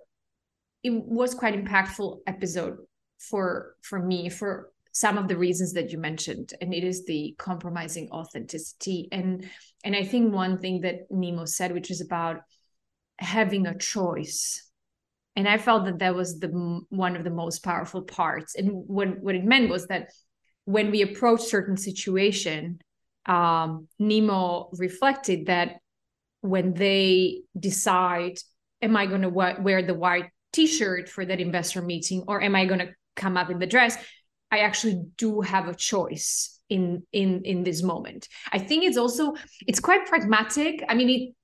it 0.85 0.91
was 0.91 1.35
quite 1.35 1.55
impactful 1.55 2.19
episode 2.27 2.79
for 3.19 3.75
for 3.83 3.99
me 3.99 4.29
for 4.29 4.71
some 4.93 5.19
of 5.19 5.29
the 5.29 5.37
reasons 5.37 5.75
that 5.75 5.93
you 5.93 5.99
mentioned 5.99 6.55
and 6.61 6.75
it 6.75 6.83
is 6.83 7.05
the 7.05 7.35
compromising 7.39 8.11
authenticity. 8.11 9.09
And 9.13 9.49
and 9.85 9.95
i 9.95 10.05
think 10.05 10.33
one 10.33 10.59
thing 10.59 10.81
that 10.83 11.11
nemo 11.11 11.45
said 11.45 11.73
which 11.73 11.91
is 11.91 12.01
about 12.01 12.41
having 13.19 13.67
a 13.67 13.79
choice. 13.79 14.65
And 15.37 15.49
i 15.49 15.59
felt 15.59 15.85
that 15.85 16.01
that 16.01 16.15
was 16.15 16.39
the 16.39 16.49
one 16.89 17.17
of 17.17 17.25
the 17.25 17.31
most 17.31 17.63
powerful 17.63 18.03
parts. 18.03 18.55
And 18.55 18.71
what 18.71 19.21
what 19.21 19.35
it 19.35 19.45
meant 19.45 19.69
was 19.69 19.87
that 19.87 20.11
when 20.65 20.91
we 20.91 21.03
approach 21.03 21.43
certain 21.43 21.77
situation 21.77 22.81
um, 23.25 23.89
nemo 23.99 24.71
reflected 24.73 25.47
that 25.47 25.77
when 26.41 26.75
they 26.75 27.43
decide 27.59 28.39
am 28.81 28.97
i 28.97 29.07
going 29.07 29.23
to 29.23 29.29
wear 29.29 29.83
the 29.83 29.95
white 29.95 30.31
t-shirt 30.53 31.09
for 31.09 31.25
that 31.25 31.41
investor 31.41 31.83
meeting 31.83 32.25
or 32.29 32.43
am 32.43 32.55
i 32.55 32.65
going 32.65 32.81
to 32.81 32.91
come 33.19 33.37
up 33.37 33.51
in 33.51 33.59
the 33.59 33.67
dress 33.67 33.99
i 34.51 34.61
actually 34.61 35.03
do 35.17 35.41
have 35.41 35.69
a 35.69 35.75
choice 35.75 36.59
in 36.69 37.03
in 37.13 37.43
in 37.45 37.65
this 37.65 37.83
moment. 37.83 38.29
I 38.53 38.59
think 38.59 38.85
it's 38.85 38.97
also 38.97 39.35
it's 39.67 39.81
quite 39.81 40.07
pragmatic. 40.07 40.85
I 40.89 40.95
mean 40.95 41.09
it 41.09 41.35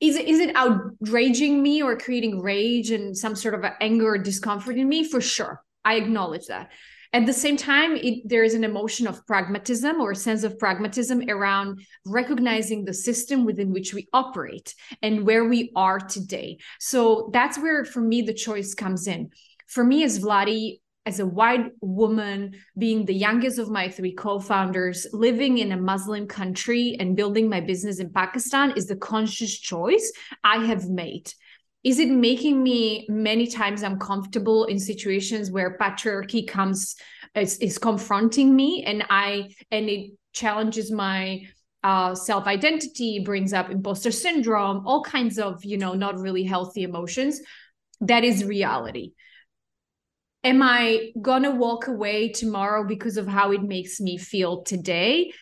is 0.00 0.16
it, 0.16 0.28
is 0.28 0.40
it 0.40 0.54
outraging 0.56 1.62
me 1.62 1.82
or 1.82 1.96
creating 1.96 2.40
rage 2.40 2.90
and 2.90 3.16
some 3.16 3.34
sort 3.34 3.54
of 3.54 3.64
anger 3.80 4.14
or 4.14 4.18
discomfort 4.18 4.76
in 4.76 4.88
me? 4.88 5.04
For 5.04 5.20
sure. 5.20 5.62
I 5.84 5.94
acknowledge 5.94 6.46
that. 6.46 6.70
At 7.12 7.26
the 7.26 7.32
same 7.32 7.56
time 7.56 7.96
it, 7.96 8.28
there 8.28 8.42
is 8.42 8.54
an 8.54 8.64
emotion 8.64 9.06
of 9.06 9.24
pragmatism 9.26 10.00
or 10.00 10.10
a 10.10 10.16
sense 10.16 10.42
of 10.42 10.58
pragmatism 10.58 11.22
around 11.28 11.80
recognizing 12.04 12.84
the 12.84 12.94
system 12.94 13.44
within 13.44 13.72
which 13.72 13.94
we 13.94 14.08
operate 14.12 14.74
and 15.00 15.24
where 15.24 15.44
we 15.44 15.70
are 15.76 16.00
today. 16.00 16.58
So 16.80 17.30
that's 17.32 17.58
where 17.58 17.84
for 17.84 18.00
me 18.00 18.22
the 18.22 18.34
choice 18.34 18.74
comes 18.74 19.06
in. 19.06 19.30
For 19.68 19.84
me 19.84 20.02
as 20.02 20.18
vladi 20.18 20.80
as 21.06 21.20
a 21.20 21.26
white 21.26 21.70
woman 21.80 22.54
being 22.78 23.04
the 23.04 23.14
youngest 23.14 23.58
of 23.58 23.70
my 23.70 23.88
three 23.88 24.12
co-founders 24.12 25.06
living 25.12 25.58
in 25.58 25.72
a 25.72 25.76
muslim 25.76 26.26
country 26.26 26.96
and 26.98 27.16
building 27.16 27.48
my 27.48 27.60
business 27.60 27.98
in 27.98 28.10
pakistan 28.10 28.72
is 28.76 28.86
the 28.86 28.96
conscious 28.96 29.58
choice 29.58 30.12
i 30.42 30.64
have 30.64 30.88
made. 30.88 31.32
Is 31.82 31.98
it 31.98 32.08
making 32.08 32.62
me 32.62 33.06
many 33.10 33.46
times 33.46 33.82
uncomfortable 33.82 34.64
in 34.64 34.78
situations 34.78 35.50
where 35.50 35.76
patriarchy 35.76 36.48
comes 36.48 36.96
is, 37.34 37.58
is 37.58 37.76
confronting 37.76 38.56
me 38.56 38.84
and 38.84 39.04
i 39.10 39.54
and 39.70 39.88
it 39.90 40.12
challenges 40.32 40.90
my 40.90 41.42
uh, 41.82 42.14
self 42.14 42.46
identity 42.46 43.18
brings 43.18 43.52
up 43.52 43.68
imposter 43.70 44.10
syndrome 44.10 44.86
all 44.86 45.02
kinds 45.02 45.38
of 45.38 45.62
you 45.62 45.76
know 45.76 45.92
not 45.92 46.18
really 46.18 46.44
healthy 46.44 46.82
emotions. 46.82 47.42
That 48.00 48.24
is 48.24 48.44
reality 48.44 49.12
am 50.44 50.62
i 50.62 51.10
gonna 51.20 51.50
walk 51.50 51.88
away 51.88 52.28
tomorrow 52.28 52.86
because 52.86 53.16
of 53.16 53.26
how 53.26 53.50
it 53.52 53.62
makes 53.62 54.00
me 54.00 54.16
feel 54.18 54.62
today 54.62 55.32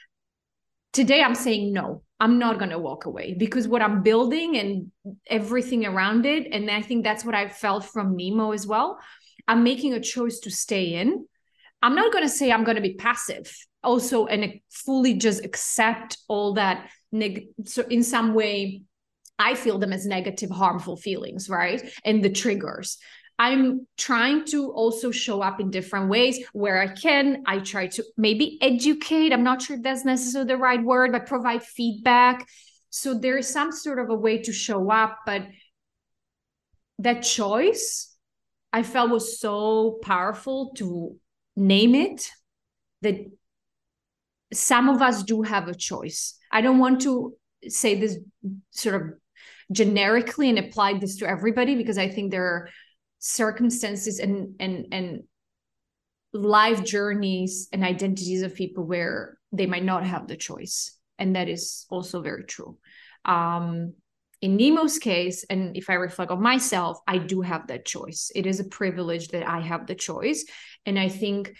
today 0.93 1.23
i'm 1.23 1.35
saying 1.35 1.73
no 1.73 2.03
I'm 2.23 2.39
not 2.39 2.61
going 2.61 2.71
to 2.71 2.79
walk 2.79 3.07
away 3.07 3.35
because 3.37 3.67
what 3.67 3.83
I'm 3.83 4.05
building 4.05 4.57
and 4.57 4.93
everything 5.27 5.85
around 5.85 6.25
it. 6.25 6.47
And 6.53 6.71
I 6.71 6.81
think 6.81 7.03
that's 7.03 7.25
what 7.25 7.35
I 7.35 7.49
felt 7.49 7.85
from 7.85 8.17
Nemo 8.17 8.53
as 8.53 8.65
well. 8.65 9.01
I'm 9.49 9.65
making 9.65 9.93
a 9.93 10.01
choice 10.01 10.39
to 10.41 10.51
stay 10.53 10.95
in. 10.95 11.27
I'm 11.83 11.97
not 11.97 12.13
going 12.13 12.23
to 12.23 12.29
say 12.29 12.53
I'm 12.53 12.63
going 12.63 12.77
to 12.77 12.81
be 12.81 12.95
passive 12.95 13.53
also 13.83 14.27
and 14.27 14.61
fully 14.71 15.15
just 15.15 15.45
accept 15.45 16.19
all 16.29 16.55
that. 16.55 16.91
Neg- 17.11 17.49
so, 17.65 17.83
in 17.91 18.05
some 18.05 18.35
way, 18.35 18.83
I 19.37 19.57
feel 19.57 19.79
them 19.79 19.93
as 19.93 20.07
negative, 20.07 20.51
harmful 20.51 20.97
feelings, 20.97 21.49
right? 21.49 21.83
And 22.05 22.25
the 22.25 22.31
triggers. 22.31 22.99
I'm 23.39 23.87
trying 23.97 24.45
to 24.47 24.71
also 24.71 25.11
show 25.11 25.43
up 25.43 25.61
in 25.61 25.71
different 25.71 26.09
ways 26.09 26.45
where 26.53 26.81
I 26.81 26.89
can. 26.89 27.43
I 27.47 27.59
try 27.59 27.89
to 27.89 28.05
maybe 28.17 28.59
educate. 28.61 29.33
I'm 29.33 29.43
not 29.43 29.63
sure 29.63 29.77
if 29.77 29.83
that's 29.83 30.05
necessarily 30.05 30.49
the 30.49 30.57
right 30.57 30.83
word, 30.83 31.13
but 31.13 31.27
provide 31.27 31.63
feedback. 31.63 32.47
So 32.91 33.15
there 33.15 33.39
is 33.39 33.49
some 33.49 33.73
sort 33.73 33.99
of 33.99 34.11
a 34.11 34.15
way 34.15 34.39
to 34.43 34.53
show 34.53 34.91
up, 34.91 35.21
but 35.27 35.43
that 36.99 37.23
choice 37.23 38.13
I 38.73 38.83
felt 38.83 39.11
was 39.11 39.39
so 39.39 39.99
powerful 40.03 40.73
to 40.77 41.17
name 41.57 41.95
it 41.95 42.31
that 43.03 43.17
some 44.53 44.89
of 44.89 45.03
us 45.03 45.23
do 45.23 45.43
have 45.43 45.69
a 45.69 45.75
choice. 45.75 46.39
I 46.51 46.61
don't 46.63 46.79
want 46.79 47.03
to 47.03 47.35
say 47.69 47.99
this 47.99 48.19
sort 48.71 48.95
of 48.95 49.03
generically 49.71 50.49
and 50.49 50.59
apply 50.59 50.99
this 50.99 51.17
to 51.17 51.29
everybody 51.29 51.75
because 51.75 51.99
I 51.99 52.09
think 52.09 52.31
there 52.31 52.45
are 52.45 52.69
circumstances 53.25 54.19
and 54.19 54.57
and 54.59 54.87
and 54.91 55.23
life 56.33 56.83
journeys 56.83 57.69
and 57.73 57.85
identities 57.85 58.43
of 58.43 58.55
people 58.55 58.85
where 58.85 59.39
they 59.53 59.67
might 59.67 59.85
not 59.85 60.05
have 60.05 60.27
the 60.27 60.37
choice. 60.37 60.99
And 61.19 61.37
that 61.37 61.49
is 61.49 61.87
also 61.89 62.21
very 62.21 62.45
true. 62.45 62.79
Um 63.25 63.95
in 64.41 64.57
nemo's 64.57 64.99
case 64.99 65.45
and 65.51 65.77
if 65.77 65.89
i 65.89 65.95
reflect 65.95 66.33
on 66.33 66.43
myself 66.43 66.99
i 67.07 67.17
do 67.17 67.43
have 67.43 67.69
that 67.69 67.85
choice. 67.85 68.33
It 68.35 68.45
is 68.45 68.59
a 68.59 68.65
privilege 68.65 69.29
that 69.29 69.49
i 69.49 69.61
have 69.61 69.87
the 69.87 69.95
choice. 69.95 70.45
And 70.85 70.99
i 70.99 71.09
think 71.09 71.55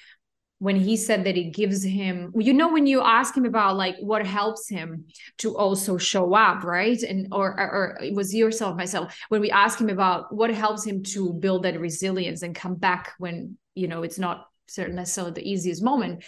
when 0.63 0.77
he 0.77 0.97
said 0.97 1.25
that 1.25 1.37
it 1.37 1.53
gives 1.53 1.83
him 1.83 2.31
you 2.37 2.53
know 2.53 2.73
when 2.73 2.87
you 2.87 3.03
ask 3.03 3.37
him 3.37 3.45
about 3.45 3.77
like 3.77 3.97
what 3.99 4.25
helps 4.25 4.69
him 4.69 5.05
to 5.37 5.57
also 5.57 5.99
show 5.99 6.35
up 6.35 6.63
right? 6.63 7.03
And 7.03 7.27
or 7.33 7.49
or, 7.59 7.99
it 8.01 8.15
was 8.15 8.33
yourself 8.33 8.77
myself 8.77 9.19
when 9.29 9.41
we 9.41 9.51
ask 9.51 9.81
him 9.81 9.89
about 9.89 10.33
what 10.33 10.51
helps 10.51 10.85
him 10.87 11.03
to 11.15 11.33
build 11.33 11.65
that 11.65 11.81
resilience 11.81 12.43
and 12.43 12.55
come 12.55 12.77
back 12.77 13.13
when 13.19 13.59
you 13.75 13.89
know 13.89 14.05
it's 14.05 14.21
not 14.21 14.47
necessarily 14.79 15.33
the 15.33 15.51
easiest 15.51 15.83
moment. 15.83 16.23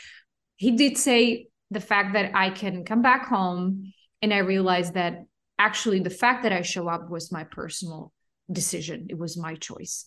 He 0.57 0.73
did 0.73 0.99
say 0.99 1.47
the 1.71 1.81
fact 1.81 2.15
that 2.15 2.33
i 2.35 2.51
can 2.51 2.85
come 2.85 3.03
back 3.03 3.27
home 3.27 3.93
and 4.21 4.35
i 4.35 4.39
realized 4.39 4.95
that 4.95 5.15
actually 5.59 6.01
the 6.01 6.11
fact 6.11 6.43
that 6.43 6.53
i 6.53 6.63
show 6.63 6.89
up 6.89 7.09
was 7.09 7.31
my 7.31 7.45
personal 7.45 8.13
decision. 8.51 9.07
It 9.09 9.19
was 9.19 9.39
my 9.39 9.55
choice. 9.55 10.05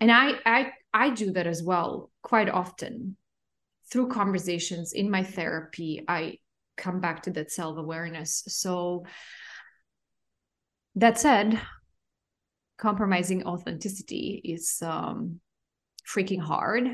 And 0.00 0.10
i 0.10 0.32
i 0.46 0.72
i 0.94 1.10
do 1.10 1.32
that 1.32 1.46
as 1.46 1.62
well 1.62 2.10
quite 2.22 2.48
often 2.48 3.16
through 3.90 4.08
conversations 4.08 4.92
in 4.92 5.10
my 5.10 5.22
therapy 5.22 6.04
i 6.08 6.36
come 6.78 7.00
back 7.00 7.22
to 7.24 7.30
that 7.32 7.50
self-awareness. 7.50 8.44
So 8.46 9.04
that 10.94 11.18
said 11.18 11.60
compromising 12.78 13.44
authenticity 13.44 14.40
is 14.44 14.80
um, 14.82 15.40
freaking 16.08 16.40
hard. 16.40 16.86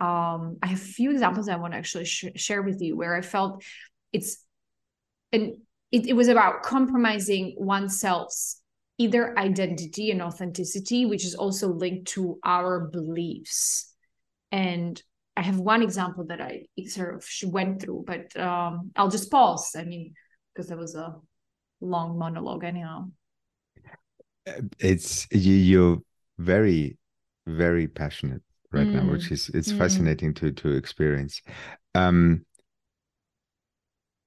Um, 0.00 0.56
i 0.62 0.68
have 0.68 0.78
a 0.78 0.92
few 0.96 1.10
examples 1.10 1.50
i 1.50 1.56
want 1.56 1.74
to 1.74 1.78
actually 1.78 2.06
sh- 2.06 2.32
share 2.36 2.62
with 2.62 2.80
you 2.80 2.96
where 2.96 3.14
i 3.14 3.20
felt 3.20 3.62
it's 4.14 4.42
and 5.30 5.56
it, 5.92 6.06
it 6.06 6.14
was 6.14 6.28
about 6.28 6.62
compromising 6.62 7.54
oneself's 7.58 8.62
either 8.96 9.38
identity 9.38 10.10
and 10.10 10.22
authenticity 10.22 11.04
which 11.04 11.26
is 11.26 11.34
also 11.34 11.68
linked 11.68 12.08
to 12.08 12.38
our 12.44 12.80
beliefs. 12.80 13.92
And 14.52 15.02
I 15.40 15.42
have 15.42 15.58
one 15.58 15.82
example 15.82 16.26
that 16.26 16.42
I 16.42 16.66
sort 16.86 17.14
of 17.14 17.26
went 17.50 17.80
through, 17.80 18.04
but 18.06 18.38
um, 18.38 18.90
I'll 18.94 19.08
just 19.08 19.30
pause. 19.30 19.74
I 19.74 19.84
mean, 19.84 20.12
because 20.52 20.68
that 20.68 20.76
was 20.76 20.94
a 20.94 21.14
long 21.80 22.18
monologue, 22.18 22.62
anyhow. 22.62 23.06
It's 24.78 25.26
you. 25.30 25.54
You're 25.54 25.98
very, 26.36 26.98
very 27.46 27.88
passionate 27.88 28.42
right 28.70 28.86
mm. 28.86 28.92
now, 28.92 29.10
which 29.10 29.30
mm. 29.30 29.32
is 29.32 29.48
it's 29.54 29.72
mm. 29.72 29.78
fascinating 29.78 30.34
to 30.34 30.52
to 30.52 30.72
experience. 30.72 31.40
Um, 31.94 32.44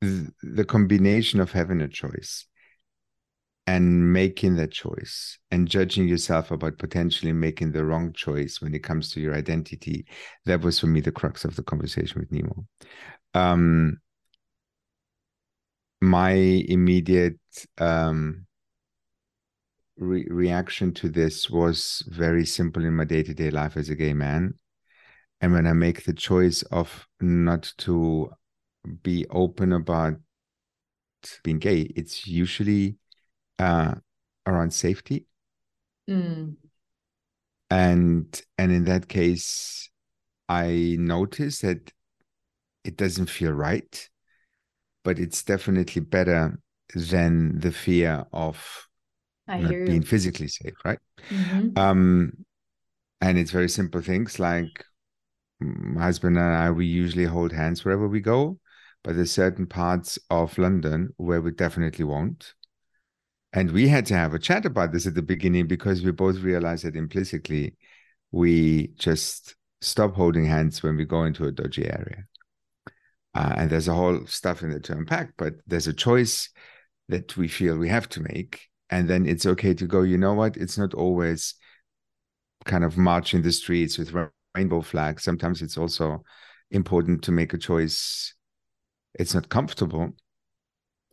the, 0.02 0.32
the 0.41 0.65
combination 0.65 1.39
of 1.39 1.52
having 1.52 1.82
a 1.82 1.88
choice 1.88 2.47
and 3.65 4.12
making 4.12 4.56
that 4.56 4.71
choice 4.71 5.39
and 5.49 5.69
judging 5.69 6.08
yourself 6.08 6.52
about 6.52 6.78
potentially 6.78 7.32
making 7.32 7.71
the 7.71 7.86
wrong 7.86 8.12
choice 8.12 8.60
when 8.60 8.73
it 8.76 8.84
comes 8.84 9.12
to 9.12 9.21
your 9.21 9.34
identity. 9.34 10.06
That 10.45 10.62
was 10.62 10.80
for 10.80 10.88
me 10.88 10.99
the 10.99 11.12
crux 11.12 11.45
of 11.45 11.56
the 11.56 11.63
conversation 11.63 12.19
with 12.19 12.32
nemo. 12.32 12.65
Um, 13.34 13.99
my 16.02 16.32
immediate 16.32 17.39
um, 17.78 18.45
re- 19.97 20.28
reaction 20.30 20.93
to 20.95 21.08
this 21.08 21.49
was 21.49 22.04
very 22.10 22.45
simple 22.45 22.84
in 22.84 22.93
my 22.93 23.06
day-to-day 23.06 23.49
life 23.49 23.78
as 23.78 23.89
a 23.89 23.95
gay 23.95 24.13
man. 24.13 24.56
And 25.39 25.54
when 25.54 25.67
I 25.67 25.73
make 25.73 26.04
the 26.04 26.13
choice 26.13 26.63
of 26.63 27.08
not 27.21 27.71
to 27.80 28.30
be 29.02 29.26
open 29.30 29.71
about 29.71 30.15
being 31.43 31.60
gay, 31.60 31.82
it's 31.95 32.28
usually 32.28 32.97
uh, 33.63 33.95
around 34.45 34.73
safety. 34.73 35.26
Mm. 36.08 36.56
And 37.69 38.41
and 38.58 38.71
in 38.71 38.86
that 38.86 39.08
case, 39.08 39.89
I 40.49 40.95
notice 40.99 41.60
that 41.62 41.91
it 42.84 42.97
doesn't 42.97 43.28
feel 43.28 43.52
right, 43.54 44.10
but 45.04 45.19
it's 45.19 45.43
definitely 45.43 46.02
better 46.02 46.60
than 46.95 47.60
the 47.60 47.71
fear 47.71 48.26
of 48.34 48.88
I 49.47 49.60
not 49.60 49.86
being 49.86 50.02
you. 50.02 50.08
physically 50.08 50.47
safe, 50.47 50.76
right? 50.86 50.99
Mhm. 51.32 51.78
Um, 51.78 52.45
and 53.21 53.38
it's 53.38 53.52
very 53.52 53.69
simple 53.69 54.02
things 54.02 54.39
like 54.39 54.86
my 55.60 56.04
husband 56.04 56.38
and 56.38 56.56
I, 56.56 56.71
we 56.71 56.86
usually 56.86 57.26
hold 57.26 57.54
hands 57.54 57.86
wherever 57.86 58.08
we 58.08 58.21
go, 58.21 58.60
but 59.04 59.15
there's 59.15 59.32
certain 59.32 59.67
parts 59.67 60.19
of 60.30 60.58
London 60.58 61.13
where 61.17 61.41
we 61.41 61.52
definitely 61.52 62.06
won't. 62.06 62.54
And 63.53 63.71
we 63.71 63.87
had 63.87 64.05
to 64.07 64.15
have 64.15 64.33
a 64.33 64.39
chat 64.39 64.65
about 64.65 64.91
this 64.91 65.05
at 65.05 65.13
the 65.13 65.21
beginning 65.21 65.67
because 65.67 66.01
we 66.03 66.11
both 66.11 66.39
realized 66.39 66.85
that 66.85 66.95
implicitly 66.95 67.77
we 68.31 68.87
just 68.97 69.55
stop 69.79 70.15
holding 70.15 70.45
hands 70.45 70.81
when 70.81 70.97
we 70.97 71.05
go 71.05 71.23
into 71.23 71.45
a 71.45 71.51
dodgy 71.51 71.85
area. 71.85 72.25
Uh, 73.35 73.53
and 73.57 73.69
there's 73.69 73.87
a 73.87 73.93
whole 73.93 74.25
stuff 74.25 74.63
in 74.63 74.71
there 74.71 74.79
to 74.79 74.93
unpack, 74.93 75.33
but 75.37 75.53
there's 75.67 75.87
a 75.87 75.93
choice 75.93 76.49
that 77.09 77.35
we 77.37 77.47
feel 77.47 77.77
we 77.77 77.89
have 77.89 78.09
to 78.09 78.21
make. 78.21 78.69
And 78.89 79.07
then 79.07 79.27
it's 79.27 79.45
okay 79.45 79.73
to 79.75 79.85
go, 79.85 80.01
you 80.01 80.17
know 80.17 80.33
what? 80.33 80.57
It's 80.57 80.77
not 80.77 80.93
always 80.93 81.55
kind 82.65 82.83
of 82.83 82.97
march 82.97 83.33
in 83.33 83.41
the 83.41 83.51
streets 83.51 83.97
with 83.97 84.13
rainbow 84.55 84.81
flags. 84.81 85.23
Sometimes 85.23 85.61
it's 85.61 85.77
also 85.77 86.23
important 86.71 87.23
to 87.23 87.31
make 87.31 87.53
a 87.53 87.57
choice. 87.57 88.33
It's 89.15 89.33
not 89.33 89.49
comfortable. 89.49 90.11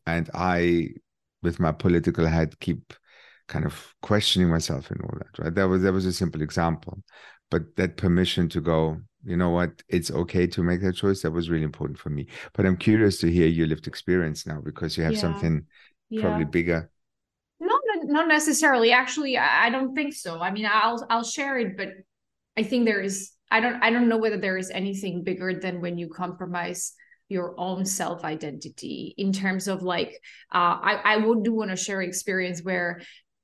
And 0.06 0.30
I, 0.32 0.90
with 1.42 1.60
my 1.60 1.72
political 1.72 2.26
head, 2.26 2.58
keep 2.60 2.92
kind 3.48 3.64
of 3.64 3.94
questioning 4.02 4.48
myself 4.48 4.90
and 4.90 5.00
all 5.02 5.14
that, 5.18 5.38
right? 5.42 5.54
That 5.54 5.64
was 5.68 5.82
that 5.82 5.92
was 5.92 6.06
a 6.06 6.12
simple 6.12 6.42
example. 6.42 7.02
But 7.50 7.76
that 7.76 7.96
permission 7.96 8.48
to 8.50 8.60
go, 8.60 9.00
you 9.24 9.36
know 9.36 9.50
what, 9.50 9.82
it's 9.88 10.10
okay 10.10 10.46
to 10.48 10.62
make 10.62 10.80
that 10.82 10.94
choice, 10.94 11.22
that 11.22 11.32
was 11.32 11.50
really 11.50 11.64
important 11.64 11.98
for 11.98 12.10
me. 12.10 12.28
But 12.54 12.64
I'm 12.66 12.76
curious 12.76 13.18
to 13.20 13.30
hear 13.30 13.46
your 13.48 13.66
lived 13.66 13.86
experience 13.88 14.46
now 14.46 14.60
because 14.60 14.96
you 14.96 15.04
have 15.04 15.14
Yeah. 15.14 15.18
something 15.18 15.66
Yeah. 16.10 16.20
probably 16.20 16.44
bigger. 16.44 16.90
Not 17.58 17.80
not 18.04 18.28
necessarily. 18.28 18.92
Actually, 18.92 19.36
I 19.36 19.66
I 19.66 19.70
don't 19.70 19.94
think 19.94 20.14
so. 20.14 20.40
I 20.40 20.50
mean, 20.50 20.66
I'll 20.66 21.04
I'll 21.10 21.24
share 21.24 21.58
it, 21.58 21.76
but 21.76 21.88
I 22.56 22.62
think 22.62 22.86
there 22.86 23.00
is. 23.00 23.32
I 23.50 23.60
don't. 23.60 23.82
I 23.82 23.90
don't 23.90 24.08
know 24.08 24.16
whether 24.18 24.38
there 24.38 24.56
is 24.56 24.70
anything 24.70 25.24
bigger 25.24 25.54
than 25.60 25.80
when 25.80 25.98
you 25.98 26.08
compromise 26.08 26.94
your 27.30 27.54
own 27.56 27.86
self 27.86 28.24
identity 28.24 29.14
in 29.16 29.32
terms 29.32 29.68
of 29.68 29.82
like. 29.82 30.10
Uh, 30.52 30.76
I 30.82 31.00
I 31.04 31.16
would 31.18 31.44
do 31.44 31.54
want 31.54 31.70
to 31.70 31.76
share 31.76 32.02
experience 32.02 32.62
where 32.62 33.00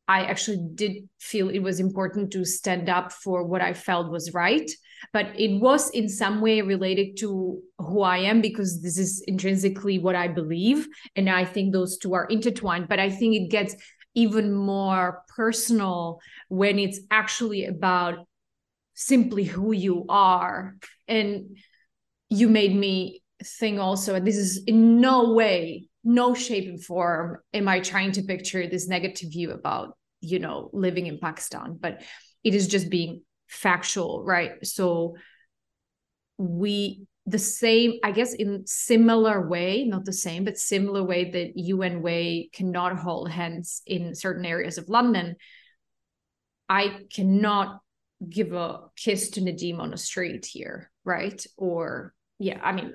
I 0.08 0.24
actually 0.24 0.60
did 0.74 1.08
feel 1.18 1.48
it 1.48 1.60
was 1.60 1.80
important 1.80 2.32
to 2.32 2.44
stand 2.44 2.88
up 2.88 3.12
for 3.12 3.44
what 3.44 3.60
I 3.60 3.74
felt 3.74 4.10
was 4.10 4.34
right, 4.34 4.70
but 5.12 5.26
it 5.38 5.60
was 5.60 5.90
in 5.90 6.08
some 6.08 6.40
way 6.40 6.60
related 6.60 7.16
to 7.18 7.60
who 7.78 8.02
I 8.02 8.18
am 8.18 8.40
because 8.40 8.82
this 8.82 8.98
is 8.98 9.22
intrinsically 9.26 9.98
what 9.98 10.14
I 10.14 10.28
believe, 10.28 10.86
and 11.16 11.30
I 11.30 11.44
think 11.44 11.72
those 11.72 11.98
two 11.98 12.14
are 12.14 12.26
intertwined. 12.26 12.88
But 12.88 13.00
I 13.00 13.10
think 13.10 13.34
it 13.34 13.50
gets 13.50 13.74
even 14.14 14.52
more 14.52 15.22
personal 15.28 16.20
when 16.48 16.78
it's 16.78 17.00
actually 17.10 17.66
about 17.66 18.26
simply 18.94 19.44
who 19.44 19.72
you 19.72 20.06
are. 20.08 20.76
And 21.06 21.56
you 22.28 22.48
made 22.48 22.74
me 22.74 23.22
think 23.42 23.78
also, 23.78 24.14
and 24.14 24.26
this 24.26 24.36
is 24.36 24.62
in 24.66 25.00
no 25.00 25.32
way, 25.32 25.88
no 26.04 26.34
shape 26.34 26.68
and 26.68 26.82
form 26.82 27.38
am 27.52 27.68
I 27.68 27.80
trying 27.80 28.12
to 28.12 28.22
picture 28.22 28.66
this 28.66 28.88
negative 28.88 29.30
view 29.30 29.50
about, 29.50 29.96
you 30.20 30.38
know, 30.38 30.70
living 30.72 31.06
in 31.06 31.18
Pakistan, 31.18 31.76
but 31.78 32.02
it 32.44 32.54
is 32.54 32.68
just 32.68 32.90
being 32.90 33.22
factual, 33.48 34.24
right? 34.24 34.64
So 34.64 35.16
we 36.38 37.06
the 37.26 37.38
same, 37.38 37.94
I 38.04 38.12
guess, 38.12 38.34
in 38.34 38.66
similar 38.66 39.48
way, 39.48 39.84
not 39.84 40.04
the 40.04 40.12
same, 40.12 40.44
but 40.44 40.58
similar 40.58 41.02
way 41.02 41.30
that 41.30 41.82
and 41.82 42.02
Wei 42.02 42.50
cannot 42.52 42.98
hold 42.98 43.30
hands 43.30 43.82
in 43.84 44.14
certain 44.14 44.44
areas 44.44 44.78
of 44.78 44.88
London. 44.88 45.34
I 46.68 47.00
cannot 47.12 47.80
give 48.28 48.52
a 48.52 48.82
kiss 48.96 49.30
to 49.30 49.40
Nadim 49.40 49.80
on 49.80 49.92
a 49.92 49.96
street 49.96 50.46
here, 50.46 50.90
right? 51.04 51.44
Or 51.56 52.14
yeah, 52.38 52.60
I 52.62 52.72
mean, 52.72 52.94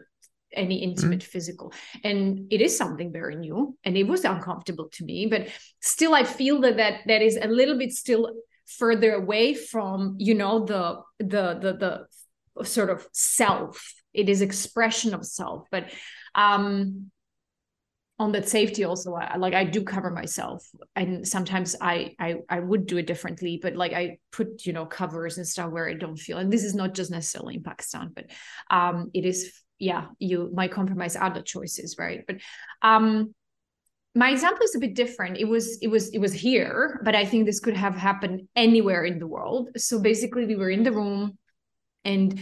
any 0.54 0.84
intimate 0.84 1.24
physical, 1.24 1.74
and 2.04 2.48
it 2.52 2.62
is 2.62 2.78
something 2.78 3.12
very 3.12 3.36
new, 3.36 3.78
and 3.84 3.98
it 3.98 4.04
was 4.04 4.26
uncomfortable 4.26 4.90
to 4.94 5.06
me, 5.06 5.26
but 5.26 5.48
still, 5.80 6.14
I 6.14 6.24
feel 6.24 6.62
that 6.62 6.78
that 6.78 7.02
that 7.08 7.22
is 7.22 7.38
a 7.38 7.48
little 7.48 7.78
bit 7.78 7.92
still 7.92 8.32
further 8.66 9.14
away 9.14 9.54
from 9.54 10.16
you 10.20 10.34
know 10.34 10.66
the 10.66 11.02
the 11.20 11.60
the 11.60 12.08
the 12.58 12.66
sort 12.66 12.90
of 12.90 13.08
self. 13.12 13.94
It 14.14 14.28
is 14.28 14.42
expression 14.42 15.14
of 15.14 15.26
self 15.26 15.68
but 15.72 15.90
um 16.36 17.12
on 18.22 18.32
that 18.34 18.48
safety 18.48 18.84
also 18.84 19.16
I, 19.16 19.38
like 19.38 19.56
i 19.56 19.64
do 19.64 19.84
cover 19.84 20.12
myself 20.12 20.70
and 20.96 21.28
sometimes 21.28 21.76
I, 21.82 22.14
I 22.20 22.36
i 22.50 22.60
would 22.60 22.86
do 22.86 22.98
it 22.98 23.08
differently 23.08 23.60
but 23.62 23.76
like 23.76 23.94
i 23.94 24.20
put 24.32 24.66
you 24.66 24.74
know 24.74 24.86
covers 24.86 25.38
and 25.38 25.48
stuff 25.48 25.72
where 25.72 25.90
i 25.90 25.96
don't 25.96 26.18
feel 26.18 26.38
and 26.38 26.54
this 26.54 26.64
is 26.64 26.76
not 26.76 26.94
just 26.94 27.10
necessarily 27.10 27.56
in 27.56 27.64
pakistan 27.64 28.12
but 28.14 28.26
um 28.70 29.10
it 29.16 29.26
is 29.26 29.52
yeah 29.82 30.06
you 30.20 30.50
might 30.54 30.72
compromise 30.72 31.16
other 31.16 31.42
choices 31.42 31.96
right 31.98 32.24
but 32.28 32.38
um 32.84 33.34
my 34.14 34.30
example 34.30 34.64
is 34.64 34.76
a 34.76 34.80
bit 34.80 34.94
different 34.94 35.38
it 35.38 35.48
was 35.48 35.80
it 35.82 35.88
was 35.88 36.10
it 36.10 36.20
was 36.20 36.34
here 36.34 37.02
but 37.04 37.16
i 37.16 37.26
think 37.26 37.46
this 37.46 37.60
could 37.60 37.76
have 37.76 37.96
happened 37.96 38.48
anywhere 38.56 39.04
in 39.04 39.18
the 39.18 39.28
world 39.28 39.70
so 39.76 40.00
basically 40.00 40.46
we 40.46 40.56
were 40.56 40.70
in 40.70 40.84
the 40.84 40.92
room 40.92 41.38
and 42.06 42.40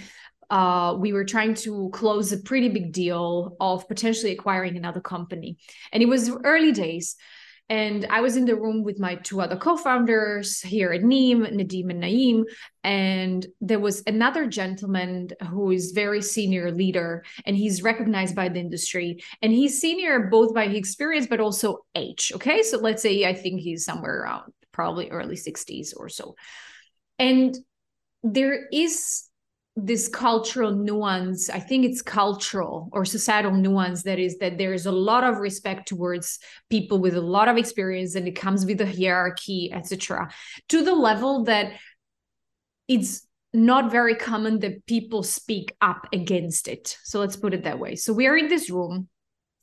uh, 0.50 0.96
we 0.98 1.14
were 1.14 1.26
trying 1.26 1.54
to 1.54 1.90
close 1.94 2.32
a 2.32 2.38
pretty 2.38 2.70
big 2.70 2.92
deal 2.92 3.56
of 3.60 3.88
potentially 3.88 4.32
acquiring 4.32 4.78
another 4.78 5.00
company. 5.00 5.58
And 5.92 6.02
it 6.02 6.08
was 6.08 6.32
early 6.44 6.72
days. 6.72 7.16
And 7.70 8.08
I 8.10 8.22
was 8.22 8.36
in 8.36 8.46
the 8.46 8.56
room 8.56 8.84
with 8.84 9.00
my 9.00 9.16
two 9.16 9.42
other 9.42 9.56
co 9.56 9.78
founders 9.78 10.60
here 10.60 10.92
at 10.92 11.04
Neem, 11.04 11.46
Nadim 11.46 11.92
and 11.92 12.04
Naeem. 12.04 12.44
And 12.84 13.46
there 13.62 13.80
was 13.80 14.02
another 14.08 14.48
gentleman 14.48 15.30
who 15.50 15.70
is 15.70 15.92
very 15.92 16.22
senior 16.22 16.72
leader 16.72 17.24
and 17.46 17.56
he's 17.56 17.84
recognized 17.84 18.36
by 18.36 18.50
the 18.50 18.60
industry. 18.60 19.24
And 19.44 19.54
he's 19.54 19.80
senior 19.80 20.28
both 20.32 20.54
by 20.56 20.66
experience, 20.66 21.28
but 21.28 21.40
also 21.40 21.86
age. 21.94 22.32
Okay. 22.36 22.64
So 22.64 22.80
let's 22.80 23.04
say 23.04 23.26
I 23.26 23.36
think 23.36 23.62
he's 23.62 23.86
somewhere 23.86 24.22
around 24.22 24.52
probably 24.72 25.10
early 25.10 25.36
60s 25.36 25.94
or 25.96 26.10
so. 26.10 26.36
And 27.20 27.56
there 28.24 28.68
is 28.72 29.29
this 29.76 30.08
cultural 30.08 30.72
nuance 30.72 31.50
i 31.50 31.60
think 31.60 31.86
it's 31.86 32.02
cultural 32.02 32.90
or 32.92 33.06
societal 33.06 33.52
nuance 33.52 34.04
that 34.04 34.20
is 34.20 34.38
that 34.40 34.58
there 34.58 34.74
is 34.74 34.86
a 34.86 34.92
lot 34.92 35.24
of 35.24 35.38
respect 35.38 35.88
towards 35.88 36.40
people 36.70 37.00
with 37.00 37.16
a 37.16 37.22
lot 37.22 37.48
of 37.48 37.58
experience 37.58 38.16
and 38.16 38.28
it 38.28 38.36
comes 38.36 38.66
with 38.66 38.82
a 38.82 38.86
hierarchy 38.86 39.72
etc 39.72 40.28
to 40.68 40.84
the 40.84 40.94
level 40.94 41.44
that 41.46 41.74
it's 42.90 43.28
not 43.54 43.92
very 43.92 44.16
common 44.16 44.60
that 44.60 44.86
people 44.86 45.24
speak 45.24 45.76
up 45.82 46.08
against 46.14 46.68
it. 46.68 46.98
So 47.04 47.20
let's 47.20 47.36
put 47.36 47.54
it 47.54 47.64
that 47.64 47.80
way. 47.80 47.96
So 47.96 48.14
we 48.14 48.28
are 48.28 48.38
in 48.38 48.48
this 48.48 48.70
room 48.70 49.08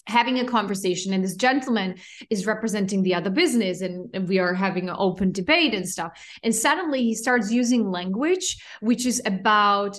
having 0.06 0.38
a 0.38 0.44
conversation 0.44 1.12
and 1.12 1.24
this 1.24 1.34
gentleman 1.34 1.96
is 2.30 2.46
representing 2.46 3.02
the 3.02 3.14
other 3.14 3.30
business 3.30 3.80
and, 3.80 4.28
we 4.28 4.38
are 4.38 4.54
having 4.54 4.88
an 4.88 4.96
open 4.98 5.32
debate 5.32 5.74
and 5.74 5.88
stuff. 5.88 6.12
And 6.42 6.54
suddenly 6.54 7.02
he 7.02 7.14
starts 7.14 7.52
using 7.52 7.90
language 7.90 8.62
which 8.80 9.06
is 9.06 9.20
about 9.24 9.98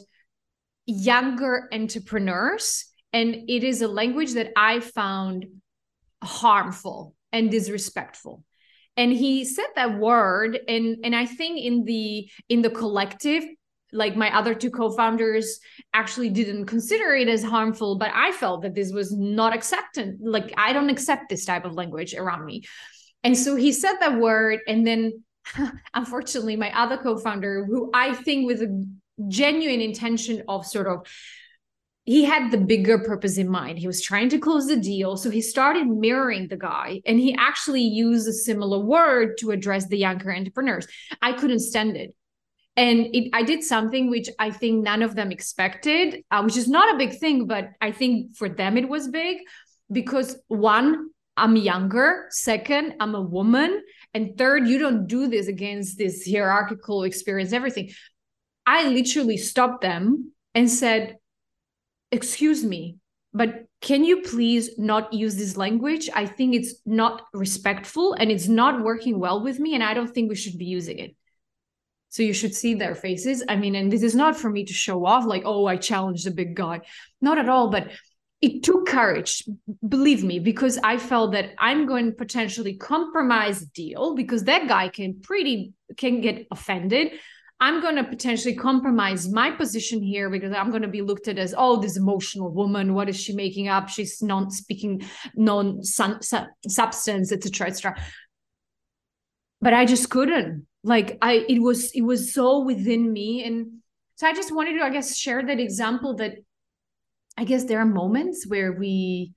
younger 0.85 1.67
entrepreneurs. 1.71 2.85
And 3.13 3.35
it 3.47 3.63
is 3.63 3.81
a 3.81 3.87
language 3.87 4.33
that 4.33 4.51
i 4.55 4.79
found 4.79 5.45
harmful 6.23 7.15
and 7.31 7.51
disrespectful. 7.51 8.43
And 8.95 9.11
he 9.11 9.45
said 9.45 9.67
that 9.75 9.99
word 9.99 10.59
and 10.67 10.97
and 11.03 11.15
i 11.15 11.25
think 11.25 11.59
in 11.59 11.85
the 11.85 12.29
in 12.49 12.61
the 12.61 12.69
collective 12.69 13.43
like 13.97 14.15
my 14.15 14.35
other 14.37 14.53
two 14.53 14.69
co-founders 14.69 15.59
actually 15.93 16.29
didn't 16.29 16.65
consider 16.65 17.15
it 17.15 17.27
as 17.27 17.43
harmful 17.43 17.97
but 17.97 18.11
i 18.13 18.31
felt 18.31 18.61
that 18.61 18.75
this 18.75 18.91
was 18.91 19.11
not 19.11 19.53
accepted 19.53 20.17
like 20.21 20.53
i 20.57 20.71
don't 20.71 20.89
accept 20.89 21.29
this 21.29 21.45
type 21.45 21.65
of 21.65 21.73
language 21.73 22.13
around 22.13 22.45
me 22.45 22.63
and 23.23 23.37
so 23.37 23.55
he 23.55 23.71
said 23.71 23.95
that 23.99 24.19
word 24.19 24.59
and 24.67 24.85
then 24.85 25.23
unfortunately 25.93 26.55
my 26.55 26.71
other 26.79 26.97
co-founder 26.97 27.65
who 27.65 27.89
i 27.93 28.13
think 28.13 28.45
with 28.45 28.61
a 28.61 28.87
genuine 29.27 29.81
intention 29.81 30.43
of 30.47 30.65
sort 30.65 30.87
of 30.87 31.05
he 32.07 32.23
had 32.23 32.51
the 32.51 32.57
bigger 32.57 32.99
purpose 32.99 33.37
in 33.37 33.49
mind. 33.49 33.79
He 33.79 33.85
was 33.85 34.01
trying 34.01 34.29
to 34.29 34.39
close 34.39 34.65
the 34.65 34.77
deal. 34.77 35.17
So 35.17 35.29
he 35.29 35.41
started 35.41 35.85
mirroring 35.87 36.47
the 36.47 36.55
guy 36.55 37.01
and 37.05 37.19
he 37.19 37.35
actually 37.37 37.81
used 37.81 38.29
a 38.29 38.31
similar 38.31 38.79
word 38.79 39.37
to 39.39 39.51
address 39.51 39.89
the 39.89 39.97
younger 39.97 40.33
entrepreneurs. 40.33 40.87
I 41.21 41.33
couldn't 41.33 41.59
stand 41.59 41.97
it 41.97 42.15
and 42.77 43.07
it, 43.13 43.31
I 43.33 43.41
did 43.41 43.63
something 43.63 44.09
which 44.09 44.29
I 44.37 44.51
think 44.51 44.83
none 44.83 45.01
of 45.01 45.15
them 45.15 45.31
expected, 45.31 46.23
uh, 46.29 46.43
which 46.43 46.55
is 46.55 46.67
not 46.67 46.93
a 46.93 46.97
big 46.97 47.17
thing, 47.17 47.47
but 47.47 47.69
I 47.81 47.91
think 47.91 48.35
for 48.35 48.47
them 48.47 48.77
it 48.77 48.87
was 48.87 49.07
big 49.07 49.39
because 49.91 50.39
one, 50.47 51.09
I'm 51.35 51.55
younger. 51.55 52.27
Second, 52.29 52.93
I'm 52.99 53.15
a 53.15 53.21
woman. 53.21 53.81
And 54.13 54.37
third, 54.37 54.67
you 54.67 54.77
don't 54.77 55.07
do 55.07 55.27
this 55.27 55.47
against 55.47 55.97
this 55.97 56.27
hierarchical 56.29 57.03
experience, 57.03 57.51
everything. 57.51 57.89
I 58.65 58.87
literally 58.87 59.37
stopped 59.37 59.81
them 59.81 60.33
and 60.53 60.69
said, 60.69 61.17
Excuse 62.11 62.63
me, 62.63 62.97
but 63.33 63.65
can 63.81 64.05
you 64.05 64.21
please 64.21 64.77
not 64.77 65.13
use 65.13 65.35
this 65.35 65.57
language? 65.57 66.09
I 66.13 66.25
think 66.25 66.55
it's 66.55 66.75
not 66.85 67.23
respectful 67.33 68.13
and 68.13 68.31
it's 68.31 68.47
not 68.47 68.83
working 68.83 69.19
well 69.19 69.43
with 69.43 69.59
me. 69.59 69.73
And 69.73 69.83
I 69.83 69.93
don't 69.93 70.13
think 70.13 70.29
we 70.29 70.35
should 70.35 70.57
be 70.57 70.65
using 70.65 70.99
it. 70.99 71.15
So 72.17 72.23
you 72.23 72.33
should 72.33 72.55
see 72.55 72.73
their 72.73 72.95
faces. 72.95 73.43
I 73.47 73.57
mean, 73.57 73.75
and 73.75 73.91
this 73.91 74.01
is 74.01 74.15
not 74.15 74.35
for 74.35 74.49
me 74.49 74.65
to 74.65 74.73
show 74.73 75.05
off, 75.05 75.23
like, 75.23 75.43
oh, 75.45 75.67
I 75.67 75.77
challenged 75.77 76.25
a 76.25 76.31
big 76.31 76.55
guy. 76.55 76.81
Not 77.21 77.37
at 77.37 77.47
all. 77.47 77.69
But 77.69 77.91
it 78.41 78.63
took 78.63 78.87
courage, 78.87 79.43
believe 79.87 80.23
me, 80.23 80.39
because 80.39 80.79
I 80.83 80.97
felt 80.97 81.33
that 81.33 81.51
I'm 81.59 81.85
going 81.85 82.07
to 82.07 82.11
potentially 82.13 82.73
compromise 82.73 83.61
deal 83.61 84.15
because 84.15 84.45
that 84.45 84.67
guy 84.67 84.89
can 84.89 85.21
pretty 85.21 85.73
can 85.95 86.21
get 86.21 86.47
offended. 86.49 87.11
I'm 87.59 87.81
going 87.81 87.97
to 87.97 88.03
potentially 88.03 88.55
compromise 88.55 89.31
my 89.31 89.51
position 89.51 90.01
here 90.01 90.31
because 90.31 90.53
I'm 90.53 90.71
going 90.71 90.81
to 90.81 90.87
be 90.87 91.03
looked 91.03 91.27
at 91.27 91.37
as, 91.37 91.53
oh, 91.55 91.79
this 91.79 91.97
emotional 91.97 92.49
woman. 92.49 92.95
What 92.95 93.09
is 93.09 93.21
she 93.21 93.33
making 93.33 93.67
up? 93.67 93.89
She's 93.89 94.23
non 94.23 94.49
speaking, 94.49 95.03
non 95.35 95.83
substance, 95.83 97.31
etc., 97.31 97.67
etc. 97.67 97.95
But 99.61 99.75
I 99.75 99.85
just 99.85 100.09
couldn't 100.09 100.65
like 100.87 101.17
i 101.21 101.45
it 101.49 101.61
was 101.61 101.91
it 101.91 102.01
was 102.01 102.33
so 102.33 102.63
within 102.63 103.11
me. 103.11 103.43
And 103.43 103.79
so 104.15 104.27
i 104.27 104.33
just 104.33 104.55
wanted 104.55 104.77
to 104.77 104.83
i 104.85 104.89
guess 104.89 105.15
share 105.15 105.45
that 105.45 105.59
example 105.59 106.15
that 106.15 106.35
i 107.37 107.43
guess 107.43 107.65
there 107.65 107.79
are 107.79 107.85
moments 107.85 108.47
where 108.47 108.71
we 108.71 109.33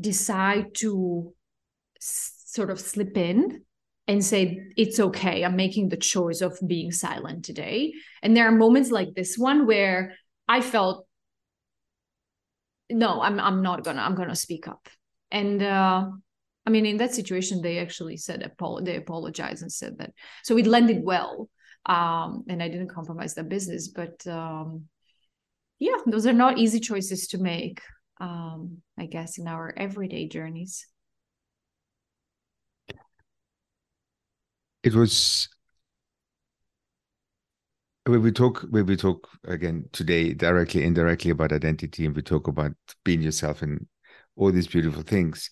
decide 0.00 0.74
to 0.74 1.32
s- 2.00 2.42
sort 2.46 2.70
of 2.70 2.80
slip 2.80 3.16
in 3.16 3.62
and 4.08 4.24
say 4.24 4.58
it's 4.76 4.98
okay. 4.98 5.44
I'm 5.44 5.54
making 5.54 5.88
the 5.88 5.96
choice 5.96 6.40
of 6.40 6.58
being 6.66 6.90
silent 6.90 7.44
today. 7.44 7.94
And 8.20 8.36
there 8.36 8.48
are 8.48 8.52
moments 8.52 8.90
like 8.90 9.14
this 9.14 9.38
one 9.38 9.64
where 9.66 10.16
i 10.48 10.60
felt 10.60 11.06
no 12.90 13.22
i'm 13.22 13.38
i'm 13.40 13.62
not 13.62 13.84
gonna 13.84 14.02
i'm 14.02 14.14
gonna 14.14 14.36
speak 14.36 14.66
up. 14.68 14.88
And 15.30 15.62
uh 15.62 16.10
I 16.64 16.70
mean, 16.70 16.86
in 16.86 16.96
that 16.98 17.14
situation, 17.14 17.60
they 17.60 17.78
actually 17.78 18.16
said 18.16 18.48
they 18.82 18.96
apologized 18.96 19.62
and 19.62 19.72
said 19.72 19.98
that. 19.98 20.12
So 20.44 20.56
it 20.56 20.66
landed 20.66 21.02
well, 21.02 21.48
um, 21.86 22.44
and 22.48 22.62
I 22.62 22.68
didn't 22.68 22.94
compromise 22.94 23.34
the 23.34 23.42
business. 23.42 23.88
But 23.88 24.24
um, 24.26 24.84
yeah, 25.78 25.96
those 26.06 26.26
are 26.26 26.32
not 26.32 26.58
easy 26.58 26.78
choices 26.78 27.26
to 27.28 27.38
make. 27.38 27.80
Um, 28.20 28.82
I 28.96 29.06
guess 29.06 29.38
in 29.38 29.48
our 29.48 29.74
everyday 29.76 30.28
journeys. 30.28 30.86
It 34.84 34.94
was 34.94 35.48
when 38.04 38.22
we 38.22 38.32
talk 38.32 38.62
when 38.70 38.86
we 38.86 38.96
talk 38.96 39.28
again 39.44 39.88
today 39.92 40.34
directly 40.34 40.82
indirectly 40.84 41.30
about 41.30 41.52
identity 41.52 42.04
and 42.04 42.14
we 42.14 42.22
talk 42.22 42.48
about 42.48 42.72
being 43.04 43.22
yourself 43.22 43.62
and 43.62 43.86
all 44.36 44.50
these 44.50 44.66
beautiful 44.66 45.02
things 45.02 45.50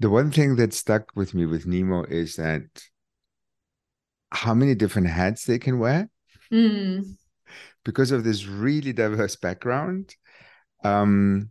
the 0.00 0.10
one 0.10 0.30
thing 0.30 0.56
that 0.56 0.72
stuck 0.72 1.12
with 1.14 1.34
me 1.34 1.46
with 1.46 1.66
Nemo 1.66 2.04
is 2.04 2.36
that 2.36 2.62
how 4.32 4.54
many 4.54 4.74
different 4.74 5.08
hats 5.08 5.44
they 5.44 5.58
can 5.58 5.78
wear 5.78 6.08
mm. 6.50 7.04
because 7.84 8.10
of 8.10 8.24
this 8.24 8.46
really 8.46 8.94
diverse 8.94 9.36
background. 9.36 10.16
Um, 10.82 11.50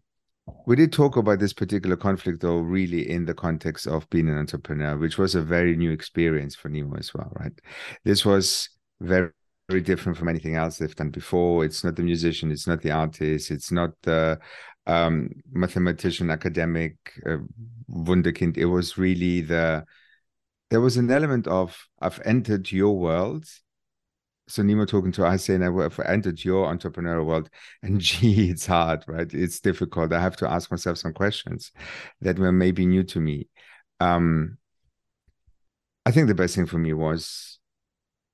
we 0.66 0.76
did 0.76 0.92
talk 0.92 1.16
about 1.16 1.38
this 1.38 1.54
particular 1.54 1.96
conflict, 1.96 2.42
though, 2.42 2.58
really 2.58 3.08
in 3.08 3.26
the 3.26 3.36
context 3.36 3.86
of 3.86 4.10
being 4.10 4.28
an 4.30 4.40
entrepreneur, 4.40 4.98
which 4.98 5.20
was 5.20 5.36
a 5.36 5.44
very 5.44 5.76
new 5.78 5.92
experience 5.92 6.56
for 6.56 6.70
Nemo 6.70 6.98
as 6.98 7.14
well, 7.14 7.32
right? 7.40 7.54
This 8.04 8.26
was 8.26 8.70
very, 9.00 9.30
very 9.70 9.82
different 9.82 10.18
from 10.18 10.28
anything 10.28 10.56
else 10.56 10.80
they've 10.80 10.96
done 10.96 11.12
before. 11.12 11.66
It's 11.66 11.84
not 11.84 11.96
the 11.96 12.02
musician, 12.02 12.52
it's 12.52 12.66
not 12.66 12.82
the 12.82 12.92
artist, 12.92 13.52
it's 13.52 13.72
not 13.72 13.92
the 14.02 14.40
um, 14.90 15.30
mathematician, 15.52 16.32
academic, 16.32 16.96
uh, 17.26 17.38
wunderkind. 17.90 18.58
It 18.58 18.66
was 18.66 18.98
really 18.98 19.42
the 19.42 19.86
there 20.72 20.82
was 20.82 20.98
an 20.98 21.12
element 21.12 21.48
of 21.48 21.88
I've 22.00 22.22
entered 22.26 22.72
your 22.72 22.98
world. 22.98 23.46
So 24.48 24.64
Nemo 24.64 24.86
talking 24.86 25.12
to 25.14 25.26
us 25.26 25.46
saying 25.46 25.62
I've 25.62 26.00
entered 26.00 26.44
your 26.44 26.74
entrepreneurial 26.74 27.26
world, 27.26 27.50
and 27.84 28.02
gee, 28.08 28.50
it's 28.50 28.66
hard, 28.66 29.04
right? 29.08 29.32
It's 29.32 29.60
difficult. 29.60 30.12
I 30.12 30.22
have 30.22 30.38
to 30.38 30.50
ask 30.50 30.72
myself 30.72 30.98
some 30.98 31.14
questions 31.14 31.72
that 32.22 32.40
were 32.40 32.52
maybe 32.52 32.88
new 32.88 33.04
to 33.04 33.20
me. 33.20 33.48
Um, 34.00 34.58
I 36.06 36.12
think 36.12 36.28
the 36.28 36.34
best 36.34 36.56
thing 36.56 36.66
for 36.66 36.80
me 36.80 36.94
was 36.94 37.59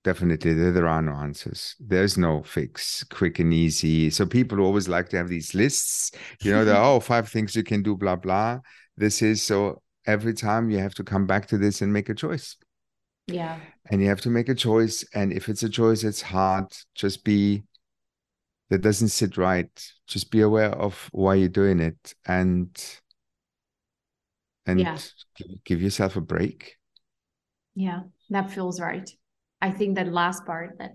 definitely 0.05 0.53
there 0.53 0.87
are 0.87 1.01
no 1.01 1.13
answers. 1.13 1.75
There's 1.79 2.15
no 2.15 2.43
fix 2.43 3.03
quick 3.05 3.39
and 3.39 3.51
easy. 3.51 4.11
So 4.11 4.25
people 4.25 4.61
always 4.61 4.87
like 4.87 5.09
to 5.09 5.17
have 5.17 5.27
these 5.27 5.53
lists 5.55 6.11
you 6.41 6.51
know 6.51 6.63
there 6.63 6.75
are 6.75 6.85
oh 6.95 6.99
five 6.99 7.27
things 7.27 7.55
you 7.55 7.63
can 7.63 7.81
do 7.81 7.95
blah 7.97 8.15
blah. 8.15 8.59
This 8.95 9.21
is 9.21 9.41
so 9.41 9.81
every 10.05 10.33
time 10.33 10.69
you 10.69 10.77
have 10.77 10.93
to 10.95 11.03
come 11.03 11.25
back 11.25 11.47
to 11.47 11.57
this 11.57 11.81
and 11.81 11.91
make 11.91 12.09
a 12.09 12.13
choice. 12.13 12.55
Yeah. 13.27 13.59
And 13.89 13.99
you 13.99 14.07
have 14.07 14.21
to 14.21 14.29
make 14.29 14.47
a 14.47 14.55
choice 14.55 15.03
and 15.15 15.33
if 15.33 15.49
it's 15.49 15.63
a 15.63 15.69
choice 15.69 16.03
it's 16.03 16.21
hard. 16.21 16.67
Just 16.93 17.25
be 17.25 17.63
that 18.69 18.81
doesn't 18.81 19.09
sit 19.09 19.37
right. 19.37 19.71
Just 20.07 20.29
be 20.29 20.41
aware 20.41 20.71
of 20.71 21.09
why 21.11 21.33
you're 21.33 21.49
doing 21.49 21.79
it 21.79 22.13
and 22.27 22.69
and 24.67 24.79
yeah. 24.79 24.97
give 25.63 25.81
yourself 25.81 26.15
a 26.15 26.21
break. 26.21 26.77
Yeah 27.73 28.01
that 28.29 28.51
feels 28.51 28.79
right 28.79 29.09
I 29.61 29.71
think 29.71 29.95
that 29.95 30.11
last 30.11 30.45
part 30.45 30.77
that 30.79 30.91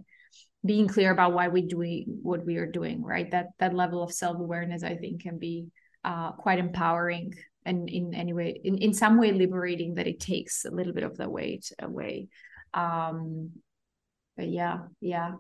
being 0.65 0.89
clear 0.89 1.11
about 1.11 1.33
why 1.33 1.49
we're 1.49 1.67
doing 1.67 2.19
what 2.23 2.45
we 2.45 2.57
are 2.57 2.71
doing, 2.71 3.03
right? 3.03 3.31
That 3.31 3.47
that 3.59 3.75
level 3.75 4.03
of 4.03 4.13
self-awareness, 4.13 4.83
I 4.83 4.97
think, 4.97 5.23
can 5.23 5.39
be 5.39 5.69
uh, 6.05 6.33
quite 6.33 6.59
empowering 6.59 7.35
and 7.65 7.89
in 7.89 8.15
any 8.15 8.33
way, 8.33 8.61
in, 8.65 8.79
in 8.79 8.93
some 8.95 9.19
way 9.19 9.33
liberating 9.33 9.95
that 9.95 10.07
it 10.07 10.21
takes 10.21 10.65
a 10.65 10.71
little 10.71 10.93
bit 10.93 11.05
of 11.05 11.17
the 11.17 11.29
weight 11.29 11.71
away. 11.79 12.29
Um, 12.75 13.51
but 14.37 14.49
yeah, 14.49 14.79
yeah. 15.01 15.33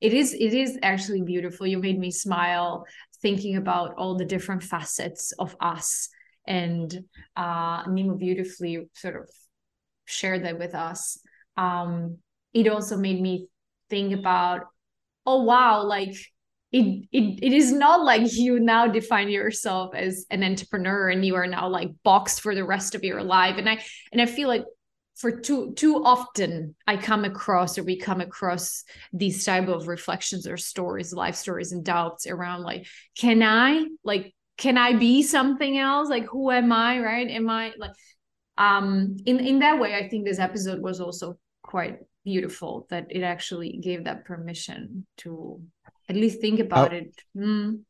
It 0.00 0.12
is 0.12 0.34
it 0.34 0.52
is 0.52 0.78
actually 0.82 1.22
beautiful. 1.22 1.66
You 1.66 1.78
made 1.78 1.98
me 1.98 2.10
smile 2.10 2.84
thinking 3.22 3.56
about 3.56 3.94
all 3.96 4.16
the 4.16 4.26
different 4.26 4.62
facets 4.62 5.32
of 5.38 5.56
us 5.58 6.10
and 6.46 7.04
uh 7.34 7.82
Nemo 7.88 8.14
beautifully 8.14 8.88
sort 8.92 9.16
of 9.16 9.28
shared 10.04 10.44
that 10.44 10.58
with 10.58 10.74
us. 10.74 11.18
Um 11.56 12.18
it 12.56 12.68
also 12.68 12.96
made 12.96 13.20
me 13.20 13.48
think 13.90 14.14
about 14.14 14.62
oh 15.26 15.42
wow 15.42 15.84
like 15.84 16.16
it, 16.72 17.06
it 17.12 17.38
it 17.42 17.52
is 17.52 17.72
not 17.72 18.02
like 18.02 18.22
you 18.32 18.58
now 18.58 18.86
define 18.86 19.28
yourself 19.28 19.94
as 19.94 20.26
an 20.30 20.42
entrepreneur 20.42 21.10
and 21.10 21.24
you 21.24 21.34
are 21.34 21.46
now 21.46 21.68
like 21.68 21.90
boxed 22.02 22.40
for 22.40 22.54
the 22.54 22.64
rest 22.64 22.94
of 22.94 23.04
your 23.04 23.22
life. 23.22 23.56
And 23.58 23.68
i 23.68 23.84
and 24.12 24.20
i 24.20 24.26
feel 24.26 24.48
like 24.48 24.64
for 25.16 25.40
too 25.40 25.72
too 25.74 26.04
often 26.04 26.74
i 26.86 26.96
come 26.96 27.24
across 27.24 27.78
or 27.78 27.84
we 27.84 27.98
come 27.98 28.20
across 28.20 28.84
these 29.12 29.44
type 29.44 29.68
of 29.68 29.88
reflections 29.88 30.46
or 30.46 30.58
stories 30.58 31.14
life 31.14 31.36
stories 31.36 31.72
and 31.72 31.84
doubts 31.84 32.26
around 32.26 32.62
like 32.62 32.86
can 33.18 33.42
i 33.42 33.86
like 34.04 34.34
can 34.58 34.78
i 34.78 34.94
be 34.94 35.22
something 35.22 35.76
else? 35.76 36.08
Like 36.08 36.26
who 36.26 36.50
am 36.50 36.72
i 36.72 36.98
right? 36.98 37.28
Am 37.28 37.48
i 37.50 37.72
like 37.78 37.92
um 38.58 39.16
in 39.26 39.38
in 39.38 39.58
that 39.58 39.78
way 39.78 39.94
i 39.94 40.08
think 40.08 40.24
this 40.24 40.38
episode 40.38 40.80
was 40.80 41.00
also 41.00 41.36
quite 41.62 41.98
beautiful 42.26 42.86
that 42.90 43.06
it 43.08 43.22
actually 43.22 43.78
gave 43.80 44.04
that 44.04 44.24
permission 44.24 45.06
to 45.16 45.62
at 46.08 46.16
least 46.16 46.40
think 46.40 46.58
about 46.58 46.92
I, 46.92 46.96
it. 46.96 47.14
Mm. 47.36 47.80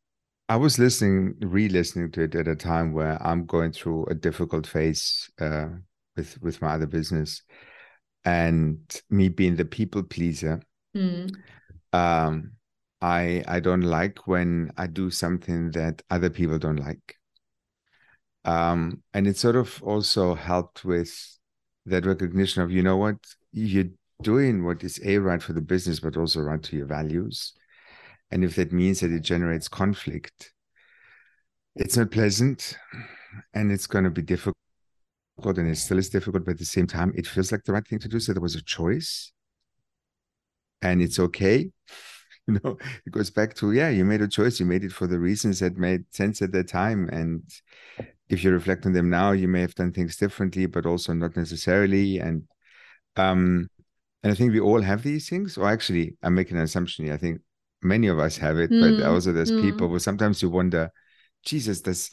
I 0.49 0.57
was 0.57 0.79
listening, 0.79 1.35
re-listening 1.41 2.13
to 2.13 2.23
it 2.23 2.35
at 2.35 2.47
a 2.47 2.55
time 2.55 2.93
where 2.93 3.21
I'm 3.27 3.47
going 3.47 3.73
through 3.73 4.05
a 4.05 4.15
difficult 4.15 4.67
phase 4.67 5.29
uh, 5.41 5.69
with 6.17 6.41
with 6.43 6.63
my 6.63 6.75
other 6.75 6.87
business, 6.87 7.43
and 8.25 8.79
me 9.11 9.29
being 9.29 9.57
the 9.57 9.65
people 9.65 10.03
pleaser. 10.05 10.61
Mm. 10.95 11.35
Um, 11.93 12.53
I 13.01 13.43
I 13.49 13.59
don't 13.61 13.83
like 13.83 14.29
when 14.29 14.71
I 14.77 14.87
do 14.87 15.11
something 15.11 15.71
that 15.73 16.03
other 16.11 16.31
people 16.31 16.59
don't 16.59 16.77
like. 16.77 17.17
Um, 18.45 19.03
and 19.13 19.27
it 19.27 19.37
sort 19.37 19.57
of 19.57 19.83
also 19.83 20.35
helped 20.35 20.85
with 20.85 21.11
that 21.87 22.07
recognition 22.07 22.63
of 22.63 22.71
you 22.71 22.83
know 22.83 22.97
what 22.97 23.17
you 23.51 23.93
doing 24.23 24.65
what 24.65 24.83
is 24.85 25.01
a 25.05 25.19
right 25.19 25.43
for 25.43 25.53
the 25.53 25.61
business, 25.61 26.01
but 26.01 26.17
also 26.17 26.41
right 26.41 26.63
to 26.63 26.77
your 26.77 26.87
values. 26.87 27.53
And 28.31 28.45
if 28.45 28.57
that 28.57 28.73
means 28.73 29.01
that 29.01 29.13
it 29.13 29.23
generates 29.23 29.69
conflict, 29.69 30.53
it's 31.75 31.97
not 31.97 32.11
pleasant 32.11 32.77
and 33.55 33.73
it's 33.73 33.87
going 33.87 34.05
to 34.05 34.11
be 34.11 34.23
difficult. 34.23 34.57
And 35.45 35.69
it 35.69 35.77
still 35.79 35.99
is 35.99 36.11
difficult, 36.11 36.45
but 36.45 36.53
at 36.53 36.59
the 36.59 36.67
same 36.67 36.87
time, 36.87 37.13
it 37.17 37.27
feels 37.27 37.53
like 37.53 37.65
the 37.65 37.73
right 37.73 37.87
thing 37.87 37.99
to 38.01 38.09
do. 38.09 38.21
So 38.21 38.33
there 38.33 38.43
was 38.43 38.57
a 38.57 38.63
choice. 38.63 39.33
and 40.83 41.03
it's 41.03 41.19
okay. 41.19 41.71
You 42.49 42.61
know, 42.63 42.79
it 43.05 43.11
goes 43.11 43.29
back 43.29 43.55
to 43.55 43.73
yeah, 43.73 43.89
you 43.89 44.05
made 44.05 44.23
a 44.23 44.29
choice. 44.29 44.61
You 44.61 44.67
made 44.67 44.85
it 44.85 44.93
for 44.93 45.09
the 45.09 45.19
reasons 45.19 45.59
that 45.59 45.77
made 45.77 46.05
sense 46.15 46.41
at 46.43 46.53
the 46.53 46.63
time, 46.63 47.09
and 47.09 47.43
if 48.29 48.45
you 48.45 48.53
reflect 48.53 48.87
on 48.87 48.93
them 48.93 49.11
now, 49.11 49.33
you 49.33 49.49
may 49.49 49.63
have 49.63 49.75
done 49.75 49.93
things 49.93 50.17
differently, 50.17 50.67
but 50.67 50.87
also 50.87 51.13
not 51.13 51.37
necessarily. 51.37 52.19
And 52.21 52.45
um, 53.17 53.69
and 54.23 54.33
I 54.33 54.35
think 54.35 54.53
we 54.53 54.61
all 54.61 54.81
have 54.81 55.03
these 55.03 55.29
things. 55.29 55.57
Or 55.57 55.69
actually, 55.69 56.17
I'm 56.23 56.35
making 56.35 56.57
an 56.57 56.65
assumption 56.65 57.05
here. 57.05 57.15
I 57.15 57.19
think 57.19 57.41
many 57.83 58.09
of 58.09 58.19
us 58.19 58.37
have 58.39 58.59
it, 58.59 58.71
mm. 58.71 58.99
but 58.99 59.07
also 59.07 59.33
there's 59.33 59.53
mm. 59.53 59.63
people 59.63 59.89
who 59.89 59.99
sometimes 59.99 60.43
you 60.43 60.51
wonder, 60.51 60.91
Jesus, 61.45 61.81
does 61.81 62.11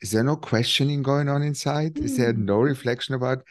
is 0.00 0.12
there 0.12 0.24
no 0.24 0.36
questioning 0.36 1.02
going 1.02 1.28
on 1.28 1.42
inside? 1.42 1.94
Mm. 1.94 2.04
Is 2.04 2.16
there 2.16 2.32
mm. 2.32 2.38
no 2.38 2.60
reflection 2.60 3.14
about 3.14 3.42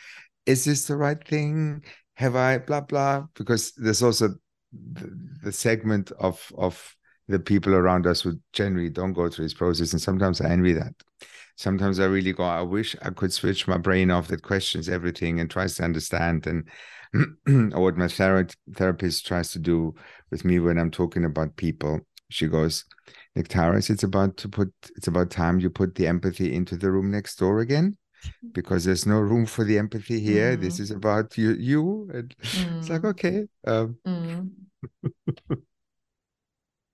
is 0.45 0.65
this 0.65 0.87
the 0.87 0.95
right 0.95 1.23
thing? 1.27 1.83
Have 2.15 2.35
I 2.35 2.57
blah 2.57 2.81
blah? 2.81 3.25
Because 3.35 3.71
there's 3.73 4.03
also 4.03 4.29
the, 4.73 5.17
the 5.43 5.51
segment 5.51 6.11
of 6.19 6.51
of 6.57 6.95
the 7.27 7.39
people 7.39 7.75
around 7.75 8.07
us 8.07 8.21
who 8.21 8.39
generally 8.53 8.89
don't 8.89 9.13
go 9.13 9.29
through 9.29 9.45
this 9.45 9.53
process, 9.53 9.93
and 9.93 10.01
sometimes 10.01 10.41
I 10.41 10.49
envy 10.49 10.73
that. 10.73 10.93
Sometimes 11.57 11.99
I 11.99 12.05
really 12.05 12.31
go, 12.31 12.43
I 12.43 12.61
wish 12.61 12.95
I 13.01 13.09
could 13.09 13.33
switch 13.33 13.67
my 13.67 13.77
brain 13.77 14.09
off 14.09 14.29
that 14.29 14.41
questions 14.41 14.87
everything 14.87 15.41
and 15.41 15.49
tries 15.49 15.75
to 15.75 15.83
understand 15.83 16.47
and 16.47 16.67
or 17.13 17.21
what 17.81 17.97
my 17.97 18.05
thera- 18.05 18.55
therapist 18.73 19.25
tries 19.25 19.51
to 19.51 19.59
do 19.59 19.95
with 20.31 20.45
me 20.45 20.59
when 20.59 20.77
I'm 20.77 20.91
talking 20.91 21.25
about 21.25 21.55
people. 21.55 22.01
She 22.29 22.47
goes, 22.47 22.85
Nectarios, 23.37 23.89
it's 23.89 24.03
about 24.03 24.37
to 24.37 24.49
put 24.49 24.71
it's 24.95 25.07
about 25.07 25.31
time 25.31 25.59
you 25.59 25.69
put 25.69 25.95
the 25.95 26.07
empathy 26.07 26.53
into 26.53 26.75
the 26.75 26.91
room 26.91 27.11
next 27.11 27.37
door 27.37 27.59
again. 27.59 27.97
Because 28.51 28.83
there's 28.83 29.05
no 29.05 29.19
room 29.19 29.45
for 29.45 29.63
the 29.63 29.77
empathy 29.77 30.19
here. 30.19 30.57
Mm. 30.57 30.61
This 30.61 30.79
is 30.79 30.91
about 30.91 31.37
you 31.37 31.53
you. 31.53 32.09
And 32.13 32.35
mm. 32.37 32.79
it's 32.79 32.89
like, 32.89 33.01
mm. 33.01 33.09
okay. 33.11 33.47
Um. 33.65 33.97
Mm. 34.05 34.49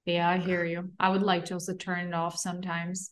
yeah, 0.06 0.30
I 0.30 0.38
hear 0.38 0.64
you. 0.64 0.92
I 1.00 1.10
would 1.10 1.24
like 1.24 1.46
to 1.46 1.56
also 1.56 1.74
turn 1.74 2.08
it 2.08 2.14
off 2.14 2.38
sometimes. 2.38 3.10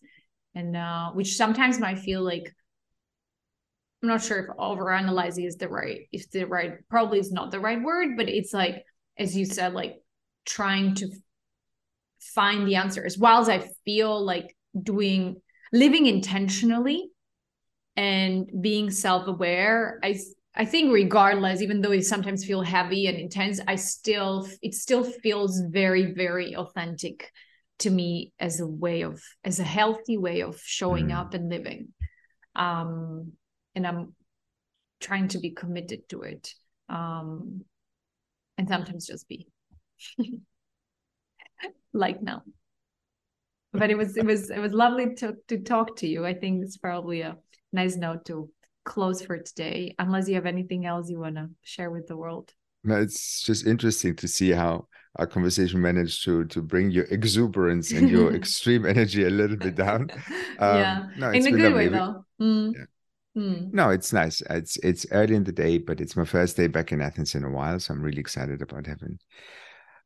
And 0.53 0.77
uh, 0.77 1.09
which 1.13 1.35
sometimes 1.35 1.79
might 1.79 1.97
feel 1.97 2.21
like 2.21 2.53
I'm 4.03 4.09
not 4.09 4.21
sure 4.21 4.39
if 4.39 4.57
overanalyzing 4.57 5.47
is 5.47 5.55
the 5.55 5.69
right, 5.69 6.01
if 6.11 6.29
the 6.29 6.43
right, 6.43 6.73
probably 6.89 7.19
is 7.19 7.31
not 7.31 7.51
the 7.51 7.61
right 7.61 7.81
word, 7.81 8.17
but 8.17 8.27
it's 8.27 8.53
like, 8.53 8.83
as 9.17 9.35
you 9.35 9.45
said, 9.45 9.73
like 9.73 10.01
trying 10.45 10.95
to 10.95 11.07
find 12.19 12.67
the 12.67 12.75
answers. 12.75 13.17
Whilst 13.17 13.49
I 13.49 13.69
feel 13.85 14.21
like 14.21 14.57
doing, 14.77 15.41
living 15.71 16.05
intentionally 16.05 17.11
and 17.95 18.49
being 18.59 18.91
self-aware, 18.91 20.01
I, 20.03 20.19
I 20.53 20.65
think 20.65 20.93
regardless, 20.93 21.61
even 21.61 21.79
though 21.79 21.93
it 21.93 22.03
sometimes 22.03 22.43
feel 22.43 22.61
heavy 22.61 23.07
and 23.07 23.17
intense, 23.17 23.61
I 23.65 23.77
still, 23.77 24.49
it 24.61 24.73
still 24.73 25.05
feels 25.05 25.61
very, 25.69 26.13
very 26.13 26.57
authentic 26.57 27.31
to 27.79 27.89
me 27.89 28.33
as 28.37 28.59
a 28.59 28.67
way 28.67 29.03
of, 29.03 29.23
as 29.45 29.59
a 29.59 29.63
healthy 29.63 30.17
way 30.17 30.41
of 30.41 30.59
showing 30.61 31.07
mm. 31.07 31.17
up 31.17 31.33
and 31.33 31.49
living. 31.49 31.93
Um, 32.53 33.31
and 33.75 33.85
I'm 33.85 34.13
trying 34.99 35.27
to 35.29 35.39
be 35.39 35.51
committed 35.51 36.07
to 36.09 36.21
it. 36.21 36.53
Um, 36.89 37.63
and 38.57 38.67
sometimes 38.67 39.07
just 39.07 39.27
be 39.27 39.47
like 41.93 42.21
now. 42.21 42.43
But 43.71 43.89
it 43.89 43.97
was 43.97 44.15
it 44.17 44.25
was 44.25 44.51
it 44.51 44.59
was 44.59 44.71
lovely 44.71 45.15
to 45.15 45.35
to 45.47 45.57
talk 45.59 45.95
to 45.97 46.07
you. 46.07 46.25
I 46.25 46.35
think 46.35 46.63
it's 46.63 46.77
probably 46.77 47.21
a 47.21 47.37
nice 47.71 47.95
note 47.95 48.25
to 48.25 48.49
close 48.85 49.21
for 49.21 49.39
today, 49.39 49.95
unless 49.97 50.29
you 50.29 50.35
have 50.35 50.45
anything 50.45 50.85
else 50.85 51.09
you 51.09 51.19
want 51.19 51.35
to 51.35 51.49
share 51.63 51.89
with 51.89 52.07
the 52.07 52.15
world. 52.15 52.53
No, 52.83 52.97
it's 52.97 53.41
just 53.41 53.65
interesting 53.65 54.15
to 54.17 54.27
see 54.27 54.51
how 54.51 54.87
our 55.15 55.25
conversation 55.25 55.81
managed 55.81 56.23
to 56.25 56.45
to 56.45 56.61
bring 56.61 56.91
your 56.91 57.05
exuberance 57.05 57.91
and 57.91 58.09
your 58.09 58.31
extreme 58.35 58.85
energy 58.85 59.23
a 59.23 59.29
little 59.29 59.57
bit 59.57 59.75
down. 59.75 60.09
Um, 60.59 60.77
yeah, 60.77 61.03
no, 61.17 61.31
in 61.31 61.47
a 61.47 61.51
good 61.51 61.61
lovely. 61.61 61.73
way 61.73 61.89
though. 61.89 62.25
Mm. 62.39 62.75
Yeah. 62.75 62.85
Mm. 63.37 63.73
No, 63.73 63.89
it's 63.89 64.13
nice. 64.13 64.41
It's 64.49 64.77
it's 64.77 65.05
early 65.11 65.35
in 65.35 65.43
the 65.43 65.51
day, 65.51 65.79
but 65.79 65.99
it's 65.99 66.15
my 66.15 66.25
first 66.25 66.55
day 66.55 66.67
back 66.67 66.91
in 66.91 67.01
Athens 67.01 67.33
in 67.33 67.43
a 67.43 67.49
while, 67.49 67.79
so 67.79 67.93
I'm 67.93 68.01
really 68.01 68.19
excited 68.19 68.61
about 68.61 68.85
having 68.85 69.17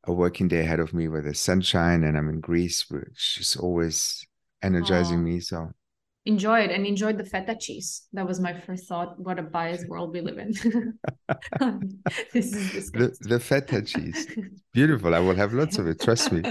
a 0.06 0.13
working 0.13 0.48
day 0.48 0.62
ahead 0.62 0.80
of 0.80 0.94
me 0.94 1.10
with 1.10 1.26
the 1.26 1.34
sunshine, 1.34 2.04
and 2.04 2.18
I'm 2.18 2.30
in 2.30 2.40
Greece, 2.40 2.90
which 2.90 3.38
is 3.40 3.58
always 3.58 4.26
energizing 4.63 5.20
oh. 5.20 5.24
me. 5.24 5.40
So 5.42 5.72
enjoy 6.26 6.60
it 6.60 6.72
and 6.72 6.86
enjoy 6.86 7.13
the 7.13 7.26
feta 7.26 7.56
cheese. 7.60 8.08
That 8.13 8.26
was 8.26 8.40
my 8.40 8.58
first 8.62 8.88
thought. 8.88 9.20
What 9.20 9.40
a 9.40 9.44
biased 9.44 9.88
world 9.90 10.13
we 10.13 10.22
live 10.22 10.38
in. 10.38 10.54
this 12.34 12.54
is 12.54 12.92
the, 12.92 13.13
the 13.22 13.40
feta 13.42 13.82
cheese. 13.82 14.26
Beautiful. 14.74 15.13
I 15.13 15.20
will 15.20 15.36
have 15.36 15.54
lots 15.54 15.78
of 15.78 15.88
it. 15.88 16.00
Trust 16.00 16.32
me. 16.32 16.44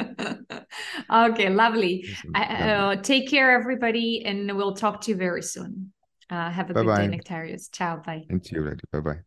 okay, 1.11 1.49
lovely. 1.49 2.05
Uh, 2.35 2.97
take 2.97 3.31
care, 3.31 3.59
everybody, 3.59 4.23
and 4.27 4.55
we'll 4.57 4.75
talk 4.75 5.01
to 5.03 5.11
you 5.12 5.17
very 5.17 5.43
soon. 5.43 5.93
Uh, 6.29 6.51
have 6.51 6.71
a 6.71 6.75
Bye-bye. 6.75 7.07
good 7.07 7.11
day, 7.11 7.19
Nectarios. 7.19 7.69
Ciao. 7.71 7.99
Bye. 7.99 8.25
And 8.29 8.43
to 8.45 8.57
you, 8.57 8.62
lady. 8.65 8.81
Bye 8.93 9.01
bye. 9.01 9.19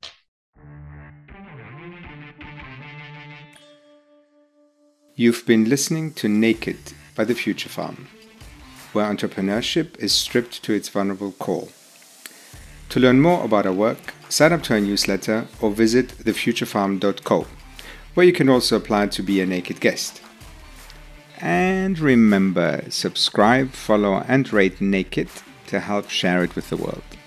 You've 5.15 5.45
been 5.45 5.67
listening 5.69 6.13
to 6.13 6.29
Naked 6.29 6.77
by 7.15 7.25
The 7.25 7.35
Future 7.35 7.69
Farm, 7.69 8.07
where 8.93 9.05
entrepreneurship 9.05 9.97
is 9.99 10.13
stripped 10.13 10.63
to 10.63 10.73
its 10.73 10.89
vulnerable 10.89 11.33
core. 11.33 11.67
To 12.89 12.99
learn 12.99 13.21
more 13.21 13.43
about 13.43 13.65
our 13.65 13.73
work, 13.73 14.13
sign 14.29 14.53
up 14.53 14.63
to 14.63 14.73
our 14.73 14.79
newsletter 14.79 15.47
or 15.62 15.71
visit 15.71 16.07
thefuturefarm.co, 16.09 17.47
where 18.13 18.25
you 18.25 18.33
can 18.33 18.49
also 18.49 18.77
apply 18.77 19.07
to 19.07 19.21
be 19.21 19.41
a 19.41 19.45
naked 19.45 19.79
guest. 19.79 20.21
And 21.41 21.99
remember, 21.99 22.83
subscribe, 22.89 23.71
follow, 23.71 24.23
and 24.27 24.51
rate 24.51 24.81
Naked 24.81 25.29
to 25.69 25.79
help 25.79 26.10
share 26.10 26.43
it 26.43 26.55
with 26.55 26.69
the 26.69 26.77
world. 26.77 27.18